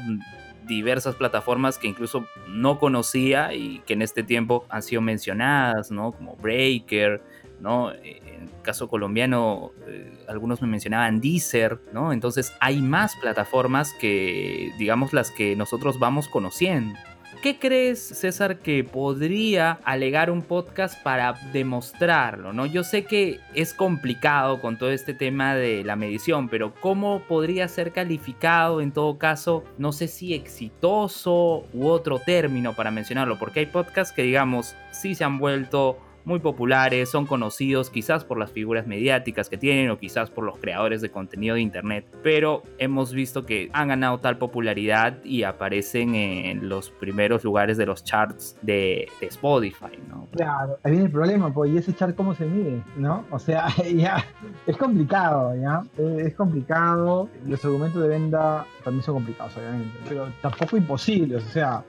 [0.68, 6.12] diversas plataformas que incluso no conocía y que en este tiempo han sido mencionadas, ¿no?
[6.12, 7.22] Como Breaker,
[7.60, 7.92] ¿no?
[7.92, 12.12] En el caso colombiano, eh, algunos me mencionaban Deezer, ¿no?
[12.12, 17.00] Entonces hay más plataformas que, digamos, las que nosotros vamos conociendo.
[17.42, 22.52] ¿Qué crees, César, que podría alegar un podcast para demostrarlo?
[22.52, 22.66] ¿no?
[22.66, 27.68] Yo sé que es complicado con todo este tema de la medición, pero ¿cómo podría
[27.68, 29.64] ser calificado en todo caso?
[29.78, 35.14] No sé si exitoso u otro término para mencionarlo, porque hay podcasts que digamos sí
[35.14, 39.98] se han vuelto muy populares, son conocidos quizás por las figuras mediáticas que tienen o
[39.98, 44.38] quizás por los creadores de contenido de internet, pero hemos visto que han ganado tal
[44.38, 50.28] popularidad y aparecen en los primeros lugares de los charts de, Spotify, ¿no?
[50.32, 52.82] Claro, ahí viene el problema, pues, ¿y ese chart cómo se mide?
[52.98, 53.26] ¿No?
[53.32, 54.24] O sea, ya,
[54.66, 55.84] es complicado, ¿ya?
[55.98, 61.84] Es complicado, los argumentos de venta también son complicados, obviamente, pero tampoco imposibles, o sea,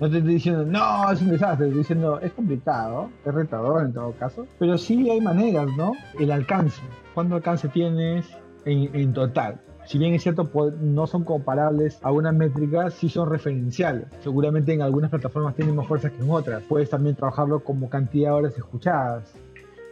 [0.00, 3.92] no te estoy diciendo, no, es un desastre, estoy diciendo, es complicado, es retador en
[3.92, 5.92] todo caso, pero sí hay maneras, ¿no?
[6.18, 6.80] El alcance,
[7.14, 8.26] ¿cuánto alcance tienes
[8.64, 9.60] en, en total?
[9.88, 14.06] Si bien es cierto, no son comparables a una métrica, sí son referenciales.
[14.20, 16.62] Seguramente en algunas plataformas tienen más fuerza que en otras.
[16.68, 19.32] Puedes también trabajarlo como cantidad de horas escuchadas,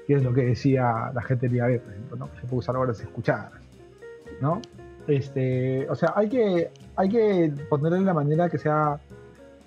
[0.07, 2.29] que es lo que decía la gente de IAB, por ejemplo, ¿no?
[2.38, 3.53] Se puede usar horas escuchadas,
[4.42, 4.61] ¿no?
[5.09, 9.01] Este, o sea, hay que, hay que ponerle la manera que sea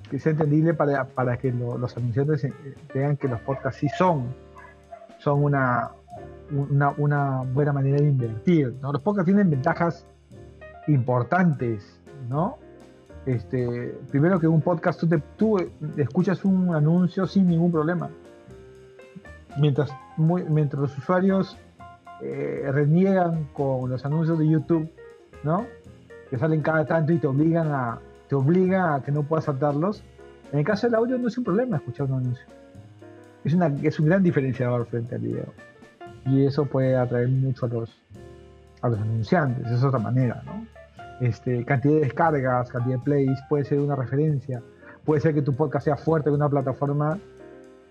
[0.10, 2.54] que sea entendible para, para que los anunciantes eh,
[2.94, 4.34] vean que los podcasts sí son,
[5.20, 5.92] son una,
[6.98, 8.76] una, buena manera de invertir.
[8.82, 10.06] Los podcasts tienen ventajas
[10.88, 12.58] importantes, ¿no?
[13.26, 15.58] Este, primero que un podcast tú, te, tú
[15.98, 18.10] escuchas un anuncio sin ningún problema.
[19.58, 21.58] Mientras, mientras los usuarios
[22.22, 24.90] eh, reniegan con los anuncios de YouTube,
[25.44, 25.66] ¿no?
[26.30, 30.04] Que salen cada tanto y te obligan a, te obligan a que no puedas saltarlos.
[30.54, 32.46] En el caso del audio no es un problema escuchar un anuncio.
[33.44, 35.48] Es, una, es un gran diferenciador frente al video.
[36.26, 38.02] Y eso puede atraer mucho a los,
[38.82, 40.66] a los anunciantes, es otra manera, ¿no?
[41.22, 44.62] Este, cantidad de descargas, cantidad de plays, puede ser una referencia.
[45.04, 47.18] Puede ser que tu podcast sea fuerte en una plataforma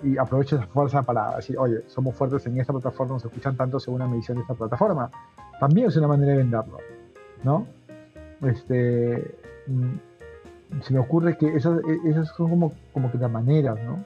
[0.03, 3.81] y aproveches esa fuerza para decir, oye, somos fuertes en esta plataforma, nos escuchan tanto
[3.81, 5.11] según la medición de esta plataforma.
[5.59, 6.79] También es una manera de venderlo,
[7.43, 7.67] ¿no?
[8.43, 10.08] Este, mm,
[10.83, 14.05] se me ocurre que esas, e, esas son como, como que las maneras, ¿no?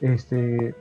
[0.00, 0.74] Este,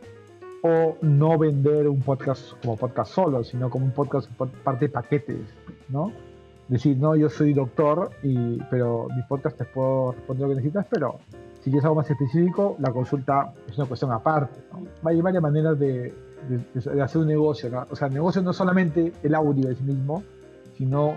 [0.64, 4.30] o no vender un podcast como podcast solo, sino como un podcast
[4.64, 5.48] parte de paquetes,
[5.90, 6.12] ¿no?
[6.68, 10.86] Decir, no, yo soy doctor, y, pero mi podcast te puedo responder lo que necesitas,
[10.90, 11.20] pero
[11.62, 14.60] si quieres algo más específico, la consulta es una cuestión aparte.
[15.04, 16.14] Hay varias maneras de,
[17.02, 17.70] hacer un negocio.
[17.90, 20.24] O sea, el negocio no es solamente el audio en sí mismo,
[20.78, 21.16] sino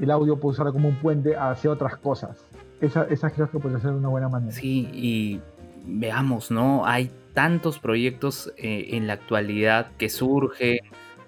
[0.00, 2.36] el audio puede usarlo como un puente hacia otras cosas.
[2.80, 4.52] Esa, esa creo que puede ser una buena manera.
[4.52, 5.40] Sí, y
[5.84, 6.84] veamos, ¿no?
[6.86, 10.78] Hay tantos proyectos eh, en la actualidad que surgen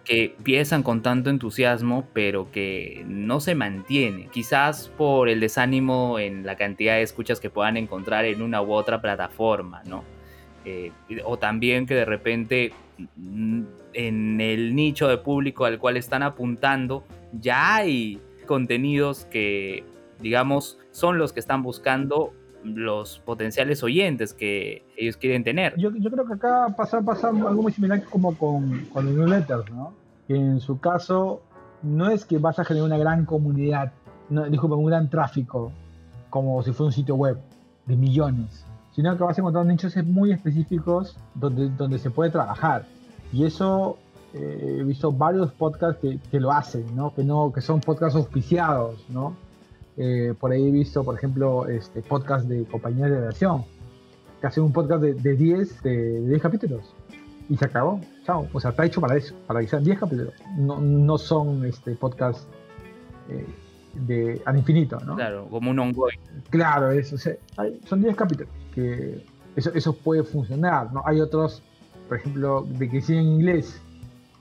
[0.09, 4.29] que empiezan con tanto entusiasmo, pero que no se mantiene.
[4.33, 8.73] Quizás por el desánimo en la cantidad de escuchas que puedan encontrar en una u
[8.73, 10.05] otra plataforma, ¿no?
[10.65, 10.93] Eh,
[11.27, 12.73] o también que de repente
[13.17, 19.85] mm, en el nicho de público al cual están apuntando ya hay contenidos que,
[20.21, 22.33] digamos, son los que están buscando
[22.65, 25.77] los potenciales oyentes que ellos quieren tener.
[25.77, 29.95] Yo, creo que acá pasa, pasa algo muy similar como con, con los newsletters, ¿no?
[30.27, 31.43] Que en su caso
[31.83, 33.93] no es que vas a generar una gran comunidad,
[34.29, 35.73] no, disculpa, un gran tráfico,
[36.31, 37.39] como si fuera un sitio web
[37.87, 42.85] de millones, sino que vas a encontrar nichos muy específicos donde, donde se puede trabajar.
[43.33, 43.97] Y eso
[44.35, 47.15] eh, he visto varios podcasts que, que, lo hacen, ¿no?
[47.15, 49.35] Que, no, que son podcasts auspiciados, ¿no?
[50.01, 53.65] Eh, por ahí he visto, por ejemplo, este, podcast de compañías de redacción,
[54.41, 56.95] que hacen un podcast de, 10 de, 10 capítulos.
[57.49, 58.01] Y se acabó.
[58.25, 58.47] Chao.
[58.53, 60.35] O sea, está hecho para eso, para que sean 10 capítulos.
[60.57, 62.47] No, no son este, podcasts
[63.29, 63.45] eh,
[63.95, 65.17] de, al infinito, ¿no?
[65.17, 66.21] Claro, como un ongoing.
[66.51, 67.17] Claro, eso,
[67.85, 68.53] son 10 capítulos.
[68.73, 69.25] Que
[69.57, 71.03] eso, eso puede funcionar, ¿no?
[71.07, 71.61] Hay otros,
[72.07, 73.83] por ejemplo, de que siguen inglés,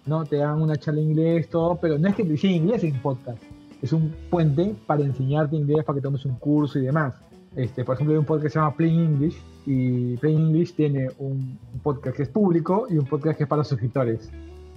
[0.05, 0.23] ¿no?
[0.23, 3.01] Te dan una charla en inglés, todo, pero no es que te siguen inglés en
[3.01, 3.41] podcast
[3.81, 7.13] es un puente para enseñarte inglés, para que tomes un curso y demás.
[7.55, 11.09] Este, por ejemplo, hay un podcast que se llama Plain English y Plain English tiene
[11.19, 14.29] un, podcast que es público y un podcast que es para suscriptores.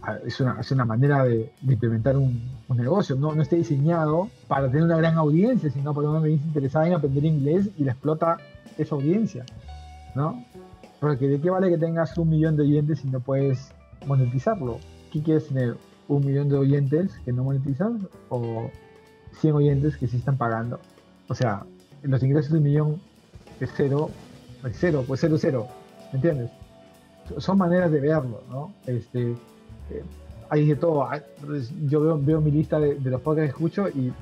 [0.03, 2.41] Ah, es una, es una manera de, implementar un,
[2.75, 3.17] negocio.
[3.17, 6.95] No, no está diseñado para tener una gran audiencia, sino para una audiencia interesada en
[6.95, 8.39] aprender inglés y le explota
[8.79, 9.45] esa audiencia.
[10.15, 10.45] ¿no?
[11.01, 13.73] Porque de qué vale que tengas un millón de oyentes si no puedes
[14.07, 14.79] monetizarlo.
[15.13, 15.77] ¿Qué quieres tener?
[16.09, 17.93] ¿Un millón de oyentes que no monetizas?
[18.29, 18.71] ¿O
[19.41, 20.81] 100 oyentes que sí están pagando.
[21.29, 21.65] O sea,
[22.03, 23.01] los ingresos de un millón
[23.61, 24.11] es cero,
[24.65, 25.67] es cero, pues cero, cero.
[26.13, 26.51] ¿Me entiendes?
[27.39, 28.73] Son maneras de verlo, ¿no?
[28.87, 29.31] Este,
[29.91, 30.05] eh,
[30.49, 31.09] hay de todo.
[31.47, 34.13] Pues, yo veo, mi lista de, los podcasts que escucho y,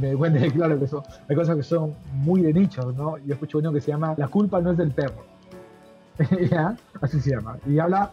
[0.00, 3.18] me doy cuenta de claro que son, hay cosas que son muy de nicho, ¿no?
[3.18, 5.24] Yo escucho uno que se llama La culpa no es del perro.
[7.02, 7.58] Así se llama.
[7.66, 8.12] Y habla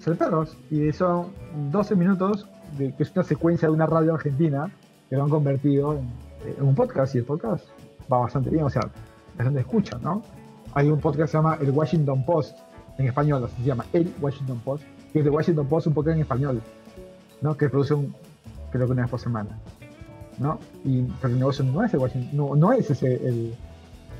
[0.00, 0.56] sobre perros.
[0.70, 1.28] Y son
[1.70, 4.72] 12 minutos de que es una secuencia de una radio argentina
[5.10, 7.66] que lo han convertido en, un podcast y el podcast
[8.10, 8.80] va bastante bien, o sea,
[9.36, 10.22] la gente escucha, ¿no?
[10.72, 12.56] Hay un podcast que se llama El Washington Post,
[12.96, 16.22] en español, se llama El Washington Post, que es de Washington Post, un podcast en
[16.22, 16.62] español,
[17.42, 17.56] ¿no?
[17.56, 18.14] Que produce un,
[18.70, 19.58] creo que una vez por semana,
[20.38, 20.58] ¿no?
[20.84, 23.52] Y, pero el negocio no es el Washington, no, es ese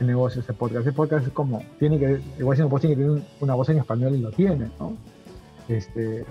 [0.01, 0.83] negocio, ese podcast.
[0.83, 3.79] Ese podcast es como, tiene que, el Washington Post tiene que tener una voz en
[3.79, 4.97] español y lo tiene, ¿no?
[5.69, 6.27] Este,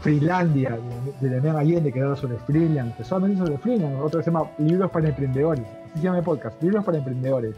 [0.00, 0.78] Freelandia,
[1.20, 4.90] de, Damián Allende, que habla sobre freelance, solamente sobre freelance, otro que se llama Libros
[4.90, 7.54] para Emprendedores, así se llama podcast, Libros para Emprendedores,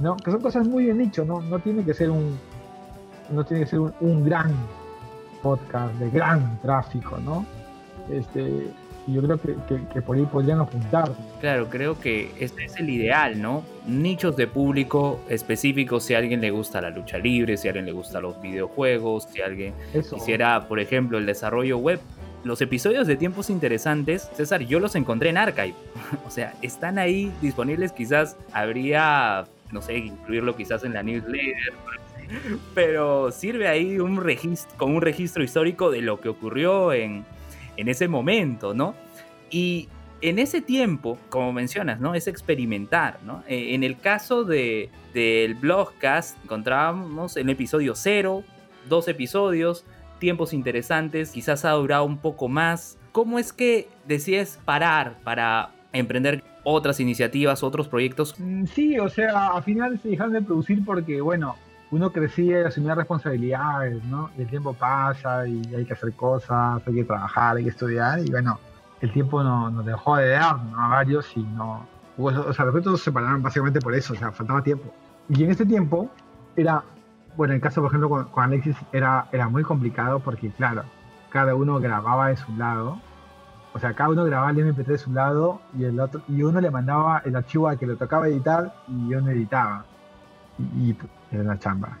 [0.00, 0.16] ¿no?
[0.16, 1.40] Que son cosas muy de nicho, ¿no?
[1.40, 2.38] No tiene que ser un,
[3.30, 4.52] no tiene que ser un, gran
[5.42, 7.44] podcast de gran tráfico, ¿no?
[8.08, 8.70] Este,
[9.06, 9.56] y yo creo que,
[9.92, 11.10] que, por ahí podrían apuntar.
[11.40, 13.64] Claro, creo que ese es el ideal, ¿no?
[13.86, 17.86] Nichos de público específicos, si a alguien le gusta la lucha libre, si a alguien
[17.86, 19.74] le gusta los videojuegos, si alguien
[20.10, 22.00] quisiera, por ejemplo, el desarrollo web.
[22.44, 25.74] Los episodios de tiempos interesantes, César, yo los encontré en Archive.
[26.26, 31.72] o sea, están ahí disponibles, quizás habría, no sé, incluirlo quizás en la newsletter,
[32.74, 37.24] pero sirve ahí un registro, como un registro histórico de lo que ocurrió en,
[37.76, 38.94] en ese momento, ¿no?
[39.50, 39.88] Y
[40.22, 42.14] en ese tiempo, como mencionas, ¿no?
[42.14, 43.42] Es experimentar, ¿no?
[43.48, 48.44] Eh, en el caso de, del blogcast, encontrábamos el episodio cero,
[48.88, 49.84] dos episodios,
[50.18, 56.44] tiempos interesantes, quizás ha durado un poco más, ¿Cómo es que decides parar para emprender
[56.62, 58.36] otras iniciativas, otros proyectos?
[58.38, 61.56] Mm, sí, o sea, al final se dejaron de producir porque, bueno,
[61.90, 64.30] uno crecía y asumía responsabilidades, ¿no?
[64.38, 68.30] el tiempo pasa y hay que hacer cosas, hay que trabajar, hay que estudiar y
[68.30, 68.58] bueno,
[69.00, 71.86] el tiempo nos dejó de dar a varios y no...
[72.18, 74.92] O sea, los se separaron básicamente por eso, o sea, faltaba tiempo.
[75.30, 76.10] Y en ese tiempo
[76.54, 76.84] era,
[77.34, 80.82] bueno, en el caso, por ejemplo, con, Alexis era, era muy complicado porque, claro,
[81.30, 82.98] cada uno grababa de su lado
[83.72, 86.60] o sea, cada uno grababa el MP3 de su lado y el otro y uno
[86.60, 89.84] le mandaba el archivo al que le tocaba editar y yo no editaba.
[90.76, 90.96] Y,
[91.32, 91.98] era una chamba.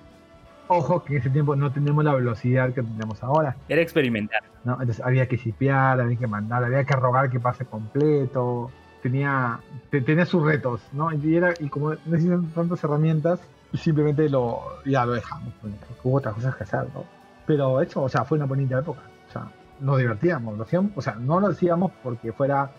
[0.68, 3.56] Ojo que en ese tiempo no tenemos la velocidad que tenemos ahora.
[3.68, 4.42] Era experimentar.
[4.64, 4.74] ¿no?
[4.74, 8.70] Entonces había que shipear, había que mandar, había que rogar que pase completo.
[9.02, 9.58] Tenía,
[9.90, 11.10] tenía sus retos, ¿no?
[11.12, 13.40] Y, era, y como necesitan tantas herramientas,
[13.74, 15.54] simplemente lo, ya lo dejamos.
[15.60, 15.72] Pues,
[16.04, 17.04] hubo otras cosas que hacer, ¿no?
[17.46, 19.00] Pero eso, o sea, fue una bonita época.
[19.28, 22.70] O sea, nos divertíamos, lo hacíamos, o sea, no lo hacíamos porque fuera,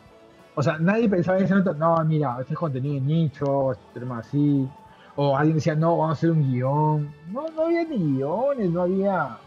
[0.56, 4.00] o sea, nadie pensaba en ese momento, no, mira, este es contenido de nicho, este
[4.00, 4.70] tema así,
[5.16, 8.82] o alguien decía, no, vamos a hacer un guion, no, no había ni guiones, no
[8.84, 9.38] había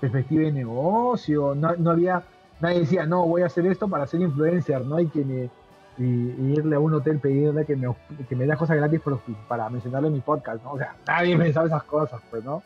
[0.00, 2.22] perspectiva de negocio, no, no había,
[2.60, 5.00] nadie decía, no, voy a hacer esto para ser influencer, ¿no?
[5.00, 5.50] Y que
[5.98, 7.94] irle a un hotel pedirle que me,
[8.28, 9.00] que me dé cosas gratis
[9.48, 10.72] para mencionarlo en mi podcast, ¿no?
[10.72, 12.62] O sea, nadie pensaba esas cosas, pues, ¿no?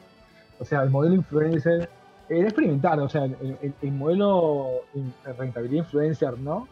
[0.59, 1.89] O sea, el modelo influencer
[2.29, 4.83] era experimentar, o sea, el, modelo
[5.25, 6.69] de rentabilidad influencer, ¿no?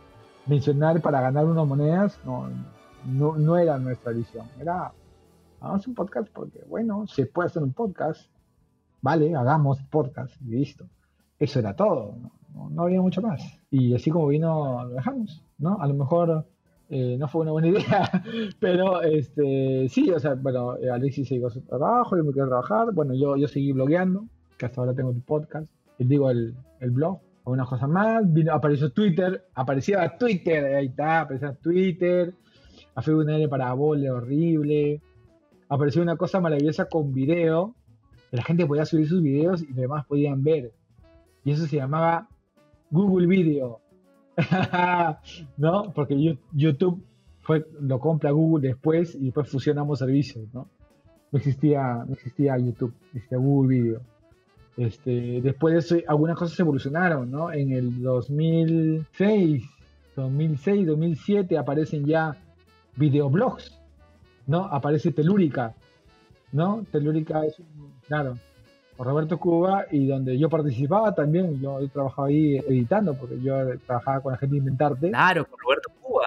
[0.46, 2.48] Mencionar para ganar unas monedas no,
[3.04, 4.46] no, era nuestra visión.
[4.60, 4.92] Era,
[5.60, 8.30] hagamos un podcast porque, bueno, se puede hacer un podcast,
[9.02, 10.86] vale, hagamos podcast y listo.
[11.38, 12.14] Eso era todo,
[12.70, 13.42] no, había mucho más.
[13.70, 15.78] Y así como vino, lo dejamos, ¿no?
[15.80, 16.46] A lo mejor
[16.88, 18.10] eh, no fue una buena idea,
[18.58, 22.92] pero este, sí, o sea, bueno, Alexis se a su trabajo, yo me quedé trabajar,
[22.92, 24.24] bueno, yo, yo seguí blogueando,
[24.56, 28.52] que hasta ahora tengo el podcast, digo el, el blog, o una cosa más, vino,
[28.52, 32.34] apareció Twitter, aparecía Twitter, ahí está, aparecía Twitter,
[32.96, 35.02] a una N para vole horrible,
[35.68, 37.74] apareció una cosa maravillosa con video,
[38.30, 40.72] la gente podía subir sus videos y los demás podían ver,
[41.44, 42.28] y eso se llamaba
[42.90, 43.80] Google Video,
[45.56, 45.92] ¿no?
[45.94, 47.02] Porque YouTube
[47.40, 50.68] fue, lo compra Google después y después fusionamos servicios, ¿no?
[51.30, 54.00] No existía, no existía YouTube, existía Google Video.
[54.76, 57.52] Este, después de eso, algunas cosas evolucionaron, ¿no?
[57.52, 59.64] En el 2006,
[60.16, 62.36] 2006, 2007 aparecen ya
[62.96, 63.78] videoblogs,
[64.46, 64.64] ¿no?
[64.64, 65.74] Aparece Telúrica,
[66.52, 66.84] ¿no?
[66.90, 67.56] Telúrica es,
[68.06, 68.38] claro,
[68.96, 74.20] por Roberto Cuba y donde yo participaba también, yo, trabajaba ahí editando, porque yo trabajaba
[74.20, 75.08] con la gente de Inventarte.
[75.10, 76.26] Claro, con Roberto Cuba.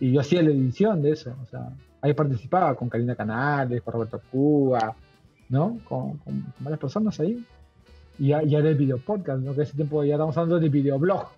[0.00, 1.68] Y yo hacía la edición de eso, o sea,
[2.00, 4.96] ahí participaba con Karina Canales, con Roberto Cuba,
[5.48, 5.78] ¿no?
[5.88, 6.18] con
[6.60, 7.44] varias personas ahí
[8.18, 9.54] y ya, ya era el video podcast, ¿no?
[9.54, 11.28] Que ese tiempo ya estamos hablando de videoblog,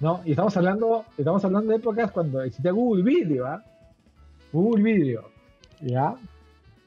[0.00, 0.20] ¿no?
[0.24, 3.62] Y estamos hablando, estamos hablando de épocas cuando existía Google Video, ¿ah?
[4.52, 5.30] Google Video,
[5.84, 6.16] ¿ya?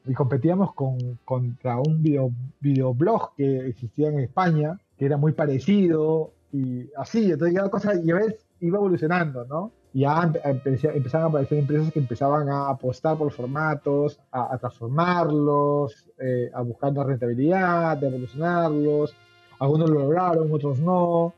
[0.06, 2.30] Y competíamos con, contra un video,
[2.60, 7.94] videoblog que existía en España, que era muy parecido, y así, entonces ya la cosa,
[8.02, 9.72] ya ves, iba evolucionando, ¿no?
[9.92, 16.62] ya empezaban a aparecer empresas que empezaban a apostar por formatos, a, transformarlos, eh, a
[16.62, 19.14] buscar la rentabilidad, a evolucionarlos.
[19.58, 21.34] Algunos lo lograron, otros no.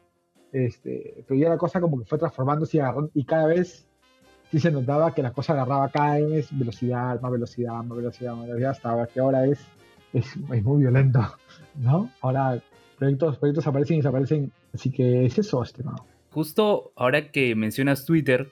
[0.53, 3.87] Este, pero ya la cosa como que fue transformándose y, y cada vez
[4.51, 8.47] sí se notaba que la cosa agarraba cada vez velocidad, más velocidad, más velocidad, más
[8.47, 9.61] velocidad, hasta que ahora es,
[10.13, 11.21] es, es muy violento,
[11.77, 12.11] ¿no?
[12.21, 12.61] Ahora
[12.99, 16.05] proyectos, proyectos aparecen y desaparecen, así que es eso, estimado.
[16.31, 18.51] Justo ahora que mencionas Twitter,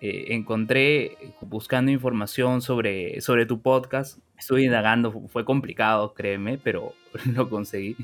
[0.00, 4.18] eh, encontré buscando información sobre, sobre tu podcast.
[4.38, 6.92] Estuve indagando, fue complicado, créeme, pero
[7.34, 7.96] lo conseguí.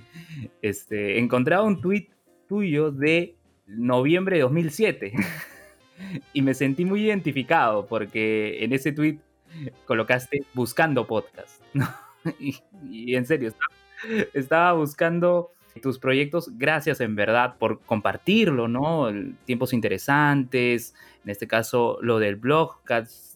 [0.62, 2.08] Este, encontré un tweet
[2.48, 5.12] tuyo de noviembre de 2007
[6.32, 9.18] y me sentí muy identificado porque en ese tweet
[9.86, 11.62] colocaste buscando podcast.
[12.38, 13.50] Y, en serio,
[14.34, 16.50] estaba buscando tus proyectos.
[16.58, 19.08] Gracias en verdad por compartirlo, ¿no?
[19.46, 22.82] Tiempos interesantes, en este caso lo del blog,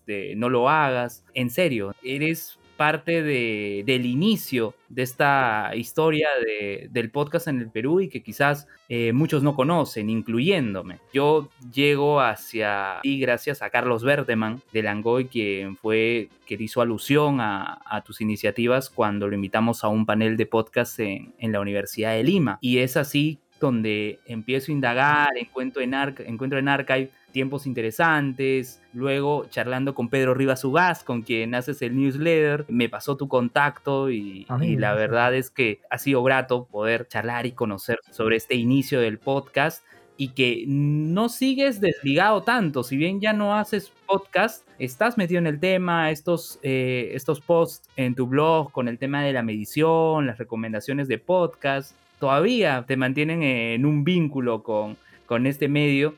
[0.07, 1.25] de no lo hagas.
[1.33, 7.71] En serio, eres parte de, del inicio de esta historia de, del podcast en el
[7.71, 10.99] Perú y que quizás eh, muchos no conocen, incluyéndome.
[11.13, 17.41] Yo llego hacia ti gracias a Carlos Berteman de Langoy, quien fue, que hizo alusión
[17.41, 22.13] a, tus iniciativas cuando lo invitamos a un panel de podcast en, en la Universidad
[22.13, 22.59] de Lima.
[22.61, 29.47] Y es así donde empiezo a indagar, encuentro en, encuentro en Archive tiempos interesantes, luego
[29.51, 34.47] charlando con Pedro Rivas Ugaz, con quien haces el newsletter, me pasó tu contacto y,
[34.79, 39.19] la verdad es que ha sido grato poder charlar y conocer sobre este inicio del
[39.19, 39.85] podcast
[40.17, 42.85] y que no sigues desligado tanto.
[42.85, 47.91] Si bien ya no haces podcast, estás metido en el tema, estos, eh, estos posts
[47.97, 52.97] en tu blog con el tema de la medición, las recomendaciones de podcast, todavía te
[52.97, 56.15] mantienen en un vínculo con, con este medio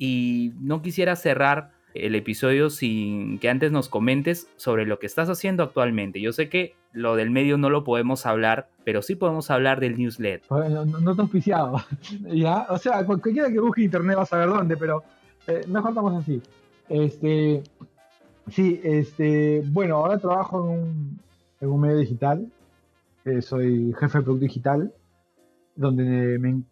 [0.00, 5.28] y no quisiera cerrar el episodio sin que antes nos comentes sobre lo que estás
[5.28, 6.22] haciendo actualmente.
[6.22, 9.98] Yo sé que lo del medio no lo podemos hablar, pero sí podemos hablar del
[9.98, 10.42] newsletter.
[10.50, 11.76] no, no te auspiciado,
[12.32, 12.66] ¿ya?
[12.70, 15.04] O sea, cualquiera que busque internet va a saber dónde, pero
[15.46, 16.40] eh, mejor estamos así.
[16.88, 17.62] Este,
[18.50, 21.20] sí, este, bueno, ahora trabajo en un,
[21.60, 22.46] en un medio digital,
[23.26, 24.94] eh, soy jefe de producto digital,
[25.80, 26.62] donde me,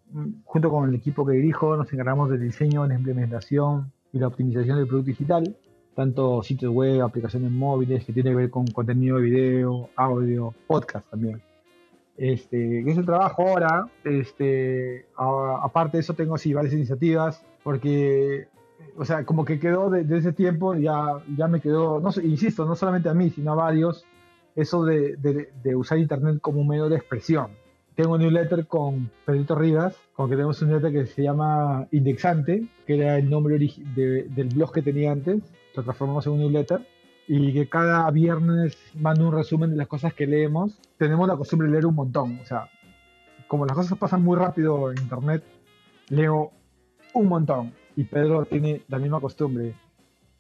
[0.45, 4.77] junto con el equipo que dirijo nos encargamos del diseño, la implementación, y la optimización
[4.77, 5.57] del producto digital,
[5.95, 11.09] tanto sitios web, aplicaciones móviles, que tiene que ver con contenido de video, audio, podcast
[11.11, 11.43] también.
[12.17, 13.87] Este, es el trabajo ahora.
[14.05, 18.49] Este, aparte de eso, tengo así varias iniciativas, porque,
[18.97, 22.77] o sea, como que quedó de, ese tiempo, ya, ya me quedó, no, insisto, no
[22.77, 24.05] solamente a mí, sino a varios,
[24.55, 27.49] eso de, de, de usar Internet como un medio de expresión
[27.99, 32.69] tengo un newsletter con Pedrito Rivas, con que tenemos un newsletter que se llama Indexante,
[32.87, 35.43] que era el nombre del blog que tenía antes,
[35.75, 36.87] lo transformamos en un newsletter,
[37.27, 40.79] y que cada viernes mando un resumen de las cosas que leemos.
[40.97, 42.71] Tenemos la costumbre de leer un montón, o sea,
[43.49, 45.43] como las cosas pasan muy rápido en internet,
[46.09, 46.53] leo
[47.15, 49.75] un montón, y Pedro tiene la misma costumbre.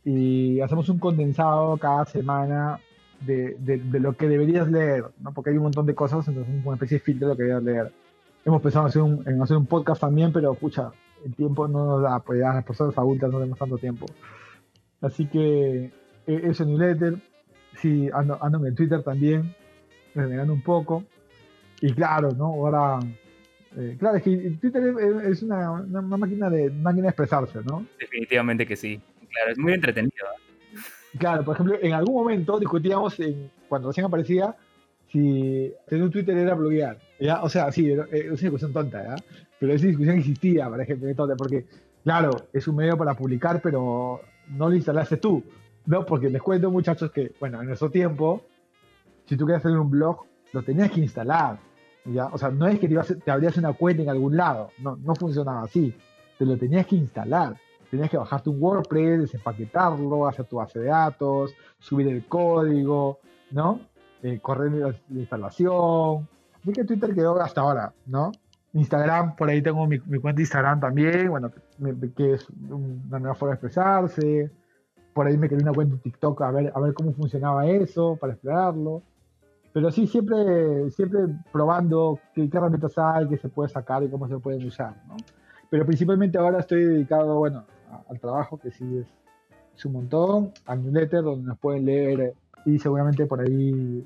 [0.04, 2.78] Y hacemos un condensado cada semana
[3.21, 5.33] de, de, lo que deberías leer, ¿no?
[5.33, 7.64] porque hay un montón de cosas, entonces una especie de filtro de lo que deberías
[7.64, 7.93] leer.
[8.45, 10.93] Hemos pensado en hacer, un, en hacer un podcast también, pero pucha,
[11.25, 14.07] el tiempo no nos da, pues ya las personas adultas no tenemos tanto tiempo.
[15.01, 15.91] Así que
[16.27, 17.16] e, eso newsletter,
[17.77, 19.55] sí, ando, ando en Twitter también,
[20.14, 21.05] renegando un poco.
[21.81, 22.47] Y claro, ¿no?
[22.47, 22.99] Ahora,
[23.77, 24.95] eh, claro, es que Twitter
[25.25, 27.87] es, una, una, máquina de máquina de expresarse, ¿no?
[27.99, 29.01] Definitivamente que sí.
[29.31, 30.27] Claro, es muy entretenido.
[31.19, 31.21] ¿Eh?
[31.21, 34.55] Claro, por ejemplo, en algún momento discutíamos, en, cuando recién aparecía,
[35.11, 36.99] si tener un Twitter era bloguear.
[37.19, 37.43] ¿ya?
[37.43, 39.16] O sea, sí, es una discusión tonta, ¿ya?
[39.59, 41.66] pero esa discusión existía, por ejemplo, porque,
[42.05, 45.43] claro, es un medio para publicar, pero no lo instalaste tú.
[45.87, 48.45] No, porque les cuento, muchachos, que, bueno, en nuestro tiempo,
[49.27, 51.59] si tú querías hacer un blog, lo tenías que instalar.
[52.05, 52.27] ¿ya?
[52.27, 55.14] O sea, no es que te, te abrías una cuenta en algún lado, no, no
[55.14, 55.95] funcionaba así.
[56.39, 57.57] Te lo tenías que instalar
[57.91, 63.18] tenías que bajarte un WordPress, desempaquetarlo, hacer tu base de datos, subir el código,
[63.51, 63.80] ¿no?
[64.22, 66.28] Eh, correr la, instalación.
[66.55, 68.32] Así que Twitter quedó hasta ahora, ¿no?
[68.72, 71.51] Instagram, por ahí tengo mi, cuenta de Instagram también, bueno,
[72.16, 74.51] que, es una nueva forma de expresarse.
[75.14, 78.16] Por ahí me quedé una cuenta de TikTok a ver, a ver cómo funcionaba eso,
[78.16, 79.03] para explorarlo.
[79.72, 81.20] Pero sí, siempre, siempre
[81.53, 85.16] probando qué, qué herramientas hay, qué se puede sacar y cómo se pueden usar, ¿no?
[85.70, 87.64] Pero principalmente ahora estoy dedicado, bueno,
[88.09, 92.34] al trabajo, que sí es, un montón, al newsletter, donde nos pueden leer
[92.64, 94.05] y seguramente por ahí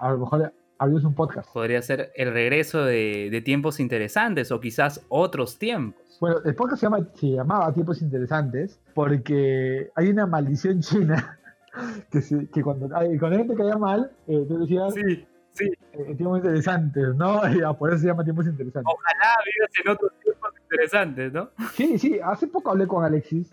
[0.00, 1.52] a, lo mejor abrimos un podcast.
[1.52, 6.18] Podría ser el regreso de, tiempos interesantes o quizás otros tiempos.
[6.20, 11.38] Bueno, el podcast se, llama, se llamaba Tiempos Interesantes porque hay una maldición china
[12.10, 14.94] que, que cuando, cuando la gente caía mal, eh, tú decías...
[14.94, 15.26] Sí.
[15.54, 15.70] Sí.
[15.92, 17.40] Eh, tiempos interesantes, ¿no?
[17.78, 18.92] por eso se llama tiempos interesantes.
[18.92, 20.10] Ojalá vivas en tiempos
[20.74, 21.50] interesantes, ¿no?
[21.74, 23.50] Sí, sí, hace poco hablé con Alexis.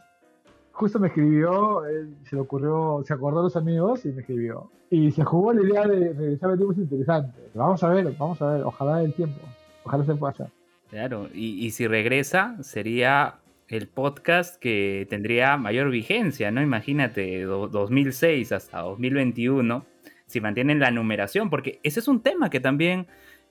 [0.71, 1.83] Justo me escribió,
[2.23, 4.71] se le ocurrió, se acordó a los amigos y me escribió.
[4.89, 7.43] Y se jugó la idea de regresar a tiempos interesantes.
[7.53, 9.39] Vamos a ver, vamos a ver, ojalá el tiempo,
[9.83, 10.47] ojalá se pueda hacer.
[10.89, 13.35] Claro, y, y si regresa, sería
[13.67, 16.61] el podcast que tendría mayor vigencia, ¿no?
[16.61, 19.85] Imagínate, 2006 hasta 2021
[20.31, 23.07] si mantienen la numeración, porque ese es un tema que también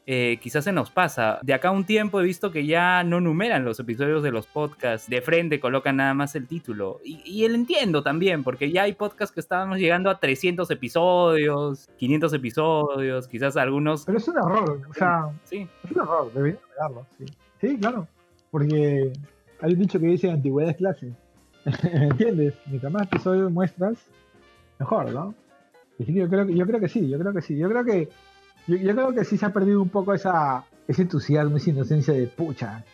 [0.07, 1.39] eh, quizás se nos pasa.
[1.43, 4.47] De acá a un tiempo he visto que ya no numeran los episodios de los
[4.47, 7.01] podcasts, de frente colocan nada más el título.
[7.05, 11.89] Y, y el entiendo también, porque ya hay podcasts que estábamos llegando a 300 episodios,
[11.97, 14.05] 500 episodios, quizás algunos...
[14.05, 15.69] Pero es un error, o sea, sí.
[15.85, 17.27] es un error, debería pegarlo, sí.
[17.61, 18.09] Sí, claro,
[18.51, 19.13] porque
[19.61, 21.13] hay un dicho que dice antigüedad es clase.
[21.93, 22.55] ¿Entiendes?
[22.67, 23.99] Mientras más episodios muestras,
[24.79, 25.35] mejor, ¿no?
[25.99, 27.57] yo creo, yo creo que sí, yo creo que sí.
[27.57, 28.09] Yo creo que,
[28.79, 32.27] yo, creo que sí se ha perdido un poco esa, ese entusiasmo, esa inocencia de
[32.27, 32.85] pucha.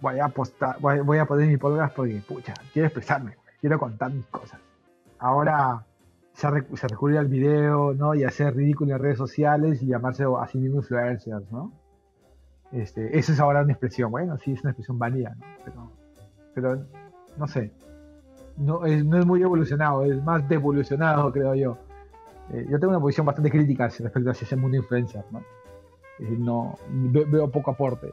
[0.00, 4.26] Voy a apostar, voy, a poner mi podcast porque, pucha, quiero expresarme, quiero contar mis
[4.26, 4.60] cosas.
[5.18, 5.84] Ahora
[6.32, 8.14] se, se recurre al video, ¿no?
[8.14, 11.72] Y hacer ridículo en redes sociales y llamarse a sí mismo influencers, ¿no?
[12.72, 15.46] Este, eso es ahora una expresión, bueno, sí, es una expresión válida, ¿no?
[15.64, 15.92] Pero,
[16.54, 16.86] pero
[17.36, 17.70] no sé,
[18.56, 21.78] no es, no es muy evolucionado, es más devolucionado, creo yo.
[22.50, 25.42] Eh, yo tengo una posición bastante crítica respecto a ese mundo influencer, ¿no?
[26.38, 28.12] no veo poco aporte.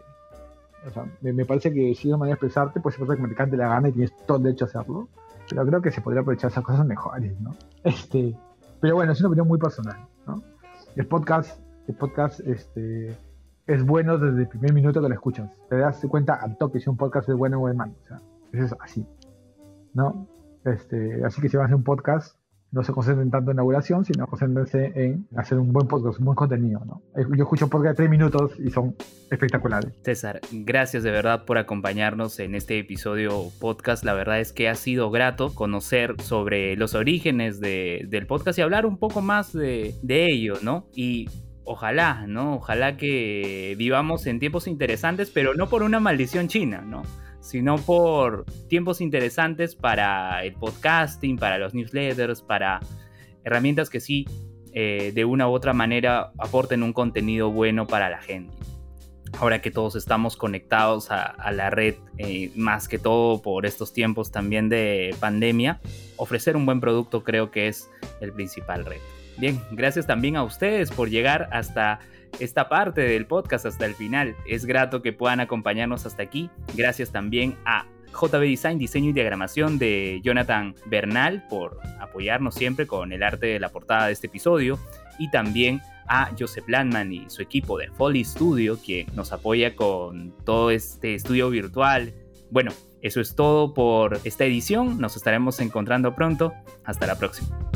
[0.88, 3.36] O sea, me, parece que si es una manera de expresarte, pues es que me
[3.36, 5.10] cante la gana y tienes todo el derecho a hacerlo.
[5.50, 7.52] Pero creo que se podría aprovechar esas cosas mejores, ¿no?
[7.84, 8.36] Este,
[8.80, 10.42] pero bueno, es una opinión muy personal, ¿no?
[10.96, 13.16] El podcast, el podcast, este,
[13.68, 15.50] es bueno desde el primer minuto que lo escuchas.
[15.70, 17.94] Te das cuenta al toque si un podcast es bueno o es malo.
[18.04, 18.22] O sea,
[18.54, 19.06] es así,
[19.94, 20.28] ¿no?
[20.64, 22.39] Este, así que si van a hacer un podcast,
[22.72, 26.26] no se concentren tanto en la inauguración, sino concentrense en hacer un buen podcast, un
[26.26, 26.82] buen contenido.
[26.86, 27.01] ¿no?
[27.15, 28.95] Eh, yo escucho podcast de tres minutos y son
[29.32, 29.91] espectaculares.
[30.03, 34.03] César, gracias de verdad por acompañarnos en este episodio podcast.
[34.03, 38.61] La verdad es que ha sido grato conocer sobre los orígenes de, del podcast y
[38.61, 40.88] hablar un poco más de, de ello, ¿no?
[40.93, 41.28] Y
[41.63, 42.55] ojalá, ¿no?
[42.55, 47.03] Ojalá que vivamos en tiempos interesantes, pero no por una maldición china, ¿no?
[47.42, 52.80] Sino por tiempos interesantes para el podcasting, para los newsletters, para
[53.44, 54.28] herramientas que sí,
[54.74, 58.54] eh, de una u otra manera, aporten un contenido bueno para la gente.
[59.40, 64.32] Ahora que todos estamos conectados a, la red, eh, más que todo por estos tiempos
[64.32, 65.80] también de pandemia,
[66.18, 67.90] ofrecer un buen producto creo que es
[68.22, 69.04] el principal reto.
[69.38, 72.00] Bien, gracias también a ustedes por llegar hasta
[72.40, 74.36] esta parte del podcast hasta el final.
[74.48, 76.50] Es grato que puedan acompañarnos hasta aquí.
[76.76, 83.12] Gracias también a JB Design, diseño y diagramación de Jonathan Bernal por apoyarnos siempre con
[83.12, 84.80] el arte de la portada de este episodio.
[85.18, 90.34] Y también a Joseph Landman y su equipo de Foley Studio, que nos apoya con
[90.44, 92.14] todo este estudio virtual.
[92.50, 92.72] Bueno,
[93.02, 95.00] eso es todo por esta edición.
[95.00, 96.54] Nos estaremos encontrando pronto.
[96.84, 97.70] Hasta la próxima.